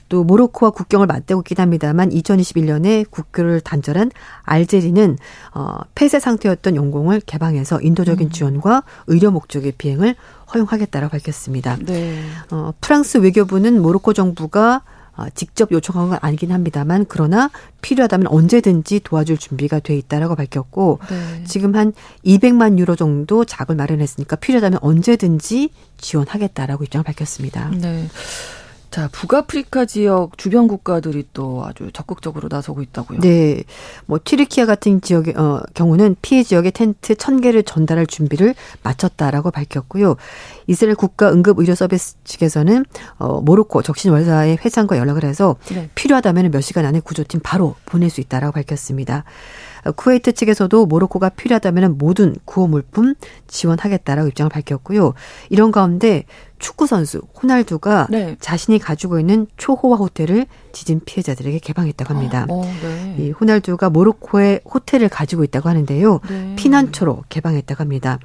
[0.09, 4.11] 또 모로코와 국경을 맞대고 있긴 합니다만 2021년에 국교를 단절한
[4.43, 5.17] 알제리는
[5.53, 8.31] 어 폐쇄 상태였던 영공을 개방해서 인도적인 음.
[8.31, 10.15] 지원과 의료 목적의 비행을
[10.53, 11.77] 허용하겠다라고 밝혔습니다.
[11.85, 12.21] 네.
[12.51, 14.83] 어 프랑스 외교부는 모로코 정부가
[15.17, 17.49] 어, 직접 요청한 건 아니긴 합니다만 그러나
[17.81, 21.43] 필요하다면 언제든지 도와줄 준비가 돼 있다라고 밝혔고 네.
[21.45, 21.93] 지금 한
[22.25, 27.69] 200만 유로 정도 자금을 마련했으니까 필요하다면 언제든지 지원하겠다라고 입장을 밝혔습니다.
[27.71, 28.09] 네.
[28.95, 33.19] 자, 북아프리카 지역 주변 국가들이 또 아주 적극적으로 나서고 있다고요.
[33.19, 33.65] 네.
[34.05, 40.15] 뭐 튀르키아 같은 지역의 어 경우는 피해 지역에 텐트 1000개를 전달할 준비를 마쳤다라고 밝혔고요.
[40.67, 42.85] 이스라엘 국가 응급 의료 서비스 측에서는
[43.17, 45.89] 어 모로코 적신 월사의 회장과 연락을 해서 네.
[45.95, 49.25] 필요하다면 몇 시간 안에 구조팀 바로 보낼 수 있다라고 밝혔습니다.
[49.91, 53.15] 쿠웨이트 측에서도 모로코가 필요하다면 모든 구호 물품
[53.47, 55.13] 지원하겠다라고 입장을 밝혔고요.
[55.49, 56.25] 이런 가운데
[56.57, 58.37] 축구 선수 호날두가 네.
[58.39, 62.45] 자신이 가지고 있는 초호화 호텔을 지진 피해자들에게 개방했다고 합니다.
[62.49, 63.15] 어, 네.
[63.19, 66.19] 이 호날두가 모로코에 호텔을 가지고 있다고 하는데요.
[66.27, 66.55] 네.
[66.55, 68.19] 피난처로 개방했다고 합니다.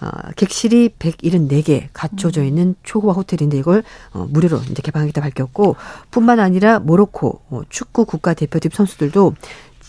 [0.00, 2.46] 어, 객실이 174개 갖춰져 음.
[2.46, 3.82] 있는 초호화 호텔인데 이걸
[4.12, 5.76] 어, 무료로 이제 개방하겠다 밝혔고
[6.10, 9.34] 뿐만 아니라 모로코 어, 축구 국가 대표팀 선수들도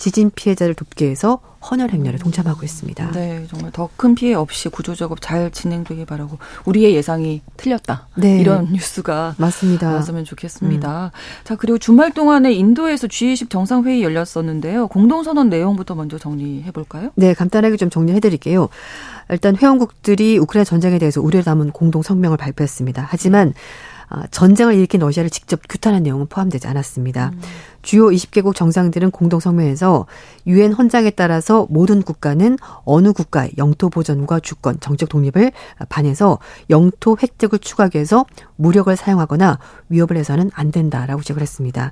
[0.04, 1.39] 지진 피해자를 돕기 위해서
[1.72, 3.12] 헌혈 행렬에 동참하고 있습니다.
[3.12, 8.10] 네, 정말 더 큰 피해 없이 구조 작업 잘 진행되길 바라고 우리의 예상이 틀렸다.
[8.16, 8.38] 네.
[8.41, 9.88] 이런 뉴스가 맞습니다.
[9.91, 11.06] 나왔으면 좋겠습니다.
[11.14, 11.45] 음.
[11.45, 14.89] 자, 그리고 주말 동안에 인도에서 G20 정상 회의 열렸었는데요.
[14.89, 17.12] 공동 선언 내용부터 먼저 정리해 볼까요?
[17.16, 18.68] 네, 간단하게 좀 정리해 드릴게요.
[19.30, 23.08] 일단 회원국들이 우크라이나 전쟁에 대해서 우려를 담은 공동 성명을 발표했습니다.
[23.10, 23.54] 하지만
[24.10, 27.32] 아, 전쟁을 일으킨 러시아를 직접 규탄한 내용은 포함되지 않았습니다.
[27.34, 27.41] 음.
[27.84, 30.07] 주요 20개국 정상들은 공동 성명에서
[30.47, 35.51] 유엔 헌장에 따라서 모든 국가는 어느 국가의 영토 보전과 주권, 정책 독립을
[35.89, 38.25] 반해서 영토 획득을 추구하기 위해서
[38.55, 39.59] 무력을 사용하거나
[39.89, 41.91] 위협을 해서는 안 된다라고 지적을 했습니다.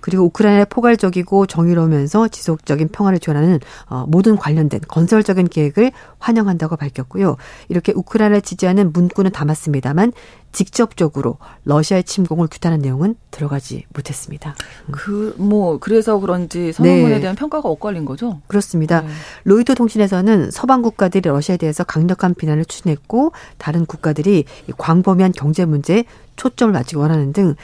[0.00, 7.36] 그리고 우크라이나의 포괄적이고 정의로우면서 지속적인 평화를 지원하는 어, 모든 관련된 건설적인 계획을 환영한다고 밝혔고요.
[7.68, 10.12] 이렇게 우크라이나를 지지하는 문구는 담았습니다만
[10.52, 14.54] 직접적으로 러시아의 침공을 규탄한 내용은 들어가지 못했습니다.
[14.90, 17.20] 그뭐 그래서 그런지 선언문에 네.
[17.20, 18.40] 대한 평가가 엇갈린 거죠?
[18.46, 19.02] 그렇습니다.
[19.02, 19.08] 네.
[19.44, 24.44] 로이터 통신에서는 서방 국가들이 러시아에 대해서 강력한 비난을 추진했고 다른 국가들이
[24.78, 26.04] 광범위한 경제 문제에
[26.36, 27.54] 초점을 맞추기 원하는 등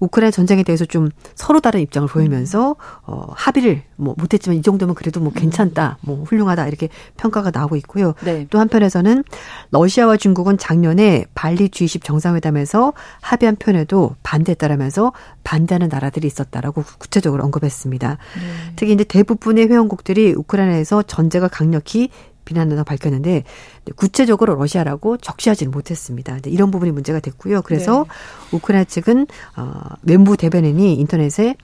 [0.00, 5.20] 우크라이나 전쟁에 대해서 좀 서로 다른 입장을 보이면서 어 합의를 뭐 못했지만 이 정도면 그래도
[5.20, 8.14] 뭐 괜찮다, 뭐 훌륭하다 이렇게 평가가 나오고 있고요.
[8.24, 8.46] 네.
[8.50, 9.24] 또 한편에서는
[9.70, 15.12] 러시아와 중국은 작년에 발리 G20 정상회담에서 합의한 편에도 반대했다라면서
[15.44, 18.08] 반대하는 나라들이 있었다라고 구체적으로 언급했습니다.
[18.10, 18.72] 네.
[18.76, 22.10] 특히 이제 대부분의 회원국들이 우크라이나에서 전쟁을 강력히
[22.46, 23.44] 비난한다고 밝혔는데
[23.96, 26.38] 구체적으로 러시아라고 적시하지는 못했습니다.
[26.46, 27.60] 이런 부분이 문제가 됐고요.
[27.60, 28.06] 그래서
[28.50, 28.56] 네.
[28.56, 29.26] 우크라이나 측은
[29.56, 31.56] 어, 멘부 대변인이 인터넷에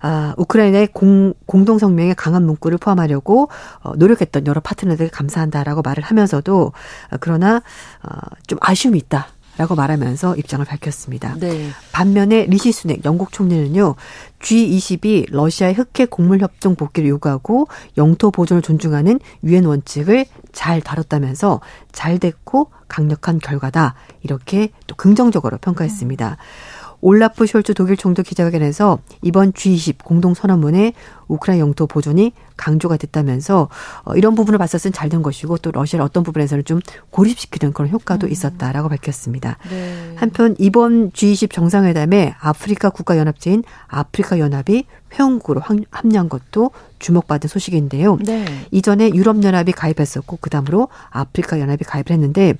[0.00, 3.48] 아, 우크라이나의 공, 공동 성명에 강한 문구를 포함하려고
[3.82, 6.72] 어, 노력했던 여러 파트너들에게 감사한다라고 말을 하면서도
[7.10, 7.56] 어, 그러나
[8.02, 9.28] 어, 좀 아쉬움이 있다.
[9.58, 11.34] 라고 말하면서 입장을 밝혔습니다.
[11.38, 11.68] 네.
[11.92, 13.96] 반면에 리시 수넥 영국 총리는요.
[14.40, 22.18] G20이 러시아의 흑해 곡물 협정 복귀를 요구하고 영토 보존을 존중하는 유엔 원칙을 잘 다뤘다면서 잘
[22.18, 23.96] 됐고 강력한 결과다.
[24.22, 26.30] 이렇게 또 긍정적으로 평가했습니다.
[26.30, 26.77] 음.
[27.00, 30.92] 올라프 숄츠 독일 총독 기자회견에서 이번 G20 공동 선언문에
[31.28, 33.68] 우크라이나 영토 보존이 강조가 됐다면서
[34.04, 36.80] 어, 이런 부분을 봤었을 땐 잘 된 것이고 또 러시아를 어떤 부분에서는 좀
[37.10, 38.32] 고립시키는 그런 효과도 음.
[38.32, 39.56] 있었다라고 밝혔습니다.
[39.70, 40.12] 네.
[40.16, 44.84] 한편 이번 G20 정상회담에 아프리카 국가연합체인 아프리카 연합이
[45.14, 48.18] 회원국으로 합류한 것도 주목받은 소식인데요.
[48.24, 48.44] 네.
[48.70, 52.54] 이전에 유럽연합이 가입했었고 그 다음으로 아프리카 연합이 가입을 했는데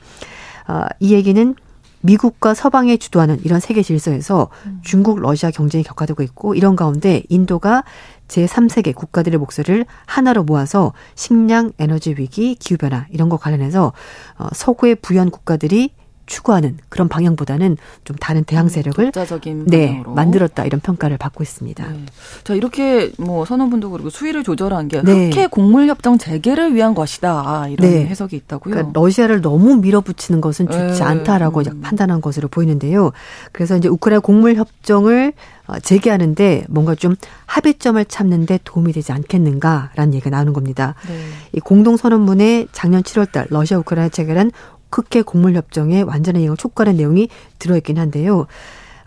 [0.69, 1.55] 어, 이 얘기는
[2.01, 4.81] 미국과 서방이 주도하는 이런 세계 질서에서 음.
[4.83, 7.85] 중국, 러시아 경쟁이 격화되고 있고 이런 가운데 인도가
[8.29, 13.93] 제3세계 국가들의 목소리를 하나로 모아서 식량, 에너지 위기, 기후변화 이런 거 관련해서
[14.39, 15.93] 어, 서구의 부연 국가들이
[16.29, 21.89] 추구하는 그런 방향보다는 좀 다른 대항 음, 세력을 독자적인 네, 만들었다 이런 평가를 받고 있습니다.
[21.89, 22.05] 네.
[22.45, 25.31] 자 이렇게 뭐 선언분도 그리고 수위를 조절한 게 네.
[25.31, 28.07] 흑해 곡물 협정 재개를 위한 것이다 이런 네.
[28.07, 28.75] 해석이 있다고요.
[28.75, 31.03] 그러니까 러시아를 너무 밀어붙이는 것은 좋지 네.
[31.03, 31.81] 않다라고 음.
[31.81, 33.11] 판단한 것으로 보이는데요.
[33.53, 35.33] 그래서 이제 우크라이나 곡물 협정을
[35.67, 37.15] 어, 재개하는데 뭔가 좀
[37.47, 40.95] 합의점을 찾는데 도움이 되지 않겠는가라는 얘기가 나오는 겁니다.
[41.07, 41.15] 네.
[41.53, 44.51] 이 공동 선언문에 작년 7월달 러시아 우크라이나 체결한
[44.91, 47.29] 흑해 곡물 협정의 완전한 이행을 촉구하는 내용이
[47.59, 48.47] 들어있긴 한데요.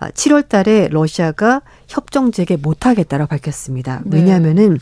[0.09, 4.01] 7월 아, 달에 러시아가 협정 재개 못하겠다라고 밝혔습니다.
[4.05, 4.17] 네.
[4.17, 4.79] 왜냐하면은,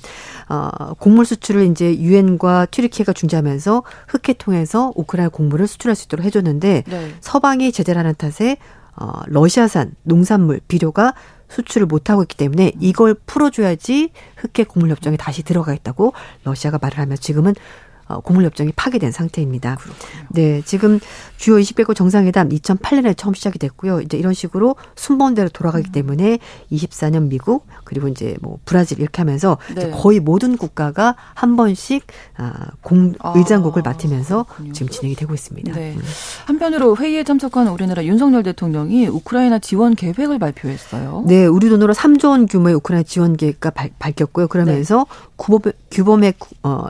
[0.47, 6.83] 어, 곡물 수출을 이제 유엔과 튀르키예가 중재하면서 흑해 통해서 우크라이나 곡물을 수출할 수 있도록 해줬는데
[6.87, 7.13] 네.
[7.19, 8.57] 서방이 제재를 하는 탓에
[8.95, 11.13] 어, 러시아산 농산물, 비료가
[11.49, 17.51] 수출을 못하고 있기 때문에 이걸 풀어줘야지 흑해 곡물 협정에 다시 들어가겠다고 러시아가 말을 하면 지금은
[17.51, 19.76] 어, 고물협정이 파괴된 상태입니다.
[19.76, 20.26] 그렇군요.
[20.30, 20.99] 네, 지금
[21.38, 24.01] 주요 20개국 정상회담 2008년에 처음 시작이 됐고요.
[24.01, 25.91] 이제 이런 식으로 순번대로 돌아가기 음.
[25.91, 26.39] 때문에
[26.72, 29.89] 24년 미국 그리고 이제 뭐 브라질 이렇게 하면서 네.
[29.91, 32.05] 거의 모든 국가가 한 번씩
[32.38, 34.74] 아, 공 아, 의장국을 맡으면서 그렇군요.
[34.74, 35.74] 지금 진행이 되고 있습니다.
[35.74, 35.93] 네.
[35.95, 36.01] 음.
[36.45, 41.24] 한편으로 회의에 참석한 우리나라 윤석열 대통령이 우크라이나 지원 계획을 발표했어요.
[41.28, 44.47] 네, 우리 돈으로 3조 원 규모의 우크라이나 지원 계획과 밝혔고요.
[44.47, 45.28] 그러면서 네.
[45.38, 46.34] 규범, 규범의
[46.64, 46.88] 어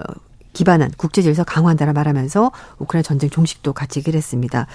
[0.60, 4.68] 기반한 국제 질서 강화한다라 말하면서 우크라이나 전쟁 종식도 같이 얘기를 했습니다.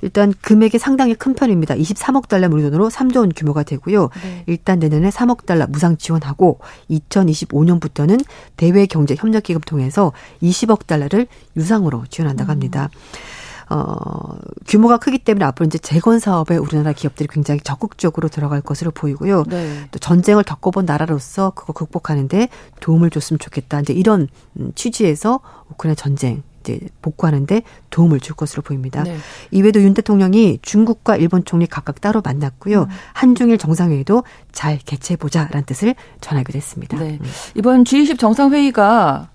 [0.00, 1.74] 일단 금액이 상당히 큰 편입니다.
[1.74, 4.10] 23억 달러 우리 돈으로 3조 원 규모가 되고요.
[4.22, 4.44] 네.
[4.46, 8.24] 일단 내년에 3억 달러 무상 지원하고 2025년부터는
[8.56, 10.12] 대외 경제 협력 기금 통해서
[10.44, 11.26] 20억 달러를
[11.56, 12.88] 유상으로 지원한다고 합니다.
[12.92, 13.41] 음.
[13.72, 19.44] 어, 규모가 크기 때문에 앞으로 이제 재건 사업에 우리나라 기업들이 굉장히 적극적으로 들어갈 것으로 보이고요.
[19.44, 19.88] 네.
[19.90, 22.48] 또 전쟁을 겪어본 나라로서 그거 극복하는데
[22.80, 23.80] 도움을 줬으면 좋겠다.
[23.80, 24.28] 이제 이런
[24.60, 29.02] 음, 취지에서 우크라이나 전쟁 이제 복구하는데 도움을 줄 것으로 보입니다.
[29.04, 29.16] 네.
[29.50, 32.82] 이외에도 윤 대통령이 중국과 일본 총리 각각 따로 만났고요.
[32.82, 32.88] 음.
[33.14, 36.98] 한중일 정상회의도 잘 개최해 보자라는 뜻을 전하기도 했습니다.
[36.98, 37.18] 네.
[37.20, 37.26] 음.
[37.54, 39.30] 이번 G20 정상회의가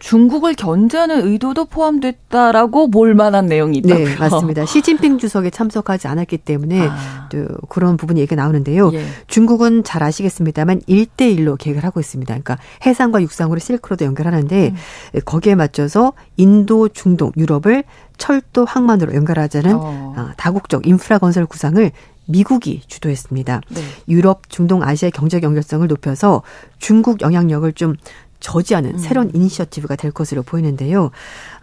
[0.00, 4.04] 중국을 견제하는 의도도 포함됐다라고 볼 만한 내용이 있다고요.
[4.04, 4.64] 네, 맞습니다.
[4.66, 7.28] 시진핑 주석이 참석하지 않았기 때문에 아.
[7.30, 8.90] 또 그런 부분이 얘기가 나오는데요.
[8.94, 9.04] 예.
[9.26, 12.32] 중국은 잘 아시겠습니다만 1대1로 계획을 하고 있습니다.
[12.32, 15.20] 그러니까 해상과 육상으로 실크로드 연결하는데 음.
[15.24, 17.84] 거기에 맞춰서 인도, 중동, 유럽을
[18.16, 20.14] 철도, 항만으로 연결하자는 어.
[20.16, 21.90] 어 다국적 인프라 건설 구상을
[22.26, 23.60] 미국이 주도했습니다.
[23.68, 23.80] 네.
[24.08, 26.42] 유럽, 중동, 아시아의 경제 연결성을 높여서
[26.78, 27.96] 중국 영향력을 좀
[28.40, 28.98] 저지하는 음.
[28.98, 31.10] 새로운 이니셔티브가 될 것으로 보이는데요.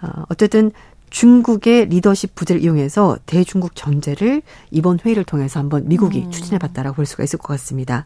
[0.02, 0.72] 어, 어쨌든
[1.10, 6.32] 중국의 리더십 부재를 이용해서 대중국 전제를 이번 회의를 통해서 한번 미국이 음.
[6.32, 8.06] 추진해봤다라고 볼 수가 있을 것 같습니다.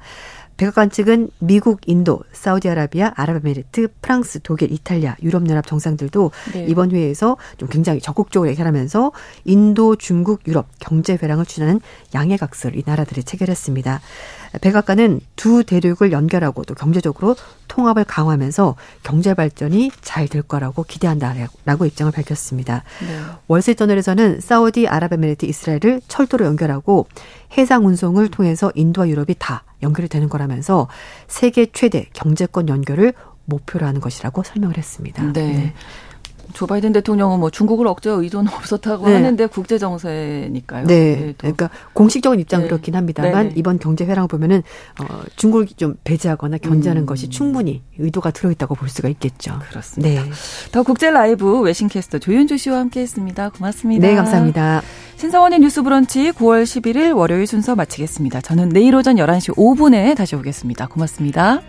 [0.57, 6.65] 백악관 측은 미국, 인도, 사우디아라비아, 아랍에미리트, 프랑스, 독일, 이탈리아, 유럽연합 정상들도 네.
[6.69, 9.11] 이번 회의에서 좀 굉장히 적극적으로 얘기하면서
[9.45, 11.79] 인도, 중국, 유럽 경제 회랑을 추진하는
[12.13, 14.01] 양해각서를 이 나라들이 체결했습니다.
[14.59, 17.35] 백악관은 두 대륙을 연결하고 또 경제적으로
[17.67, 22.83] 통합을 강화하면서 경제 발전이 잘 될 거라고 기대한다라고 입장을 밝혔습니다.
[23.01, 23.19] 네.
[23.47, 27.07] 월세저널에서는 사우디 아랍에미리트 이스라엘을 철도로 연결하고
[27.57, 30.87] 해상 운송을 통해서 인도와 유럽이 다 연결이 되는 거라면서
[31.27, 33.13] 세계 최대 경제권 연결을
[33.45, 35.23] 목표로 하는 것이라고 설명을 했습니다.
[35.33, 35.33] 네.
[35.33, 35.73] 네.
[36.53, 39.15] 조 바이든 대통령은 뭐 중국을 억제할 의도는 없었다고 네.
[39.15, 40.87] 하는데 국제 정세니까요.
[40.87, 41.15] 네.
[41.15, 42.69] 네 그러니까 공식적인 입장 은 네.
[42.69, 43.53] 그렇긴 합니다만 네.
[43.55, 44.63] 이번 경제 회랑 보면은
[44.99, 47.05] 어 중국이 좀 배제하거나 견제하는 음.
[47.05, 49.59] 것이 충분히 의도가 들어 있다고 볼 수가 있겠죠.
[49.69, 50.23] 그렇습니다.
[50.23, 50.29] 네.
[50.71, 53.49] 더 국제 라이브 외신캐스터 조윤주 씨와 함께했습니다.
[53.49, 54.07] 고맙습니다.
[54.07, 54.81] 네, 감사합니다.
[55.17, 58.41] 신성원의 뉴스 브런치 9월 11일 월요일 순서 마치겠습니다.
[58.41, 60.87] 저는 내일 오전 11시 5분에 다시 오겠습니다.
[60.87, 61.61] 고맙습니다.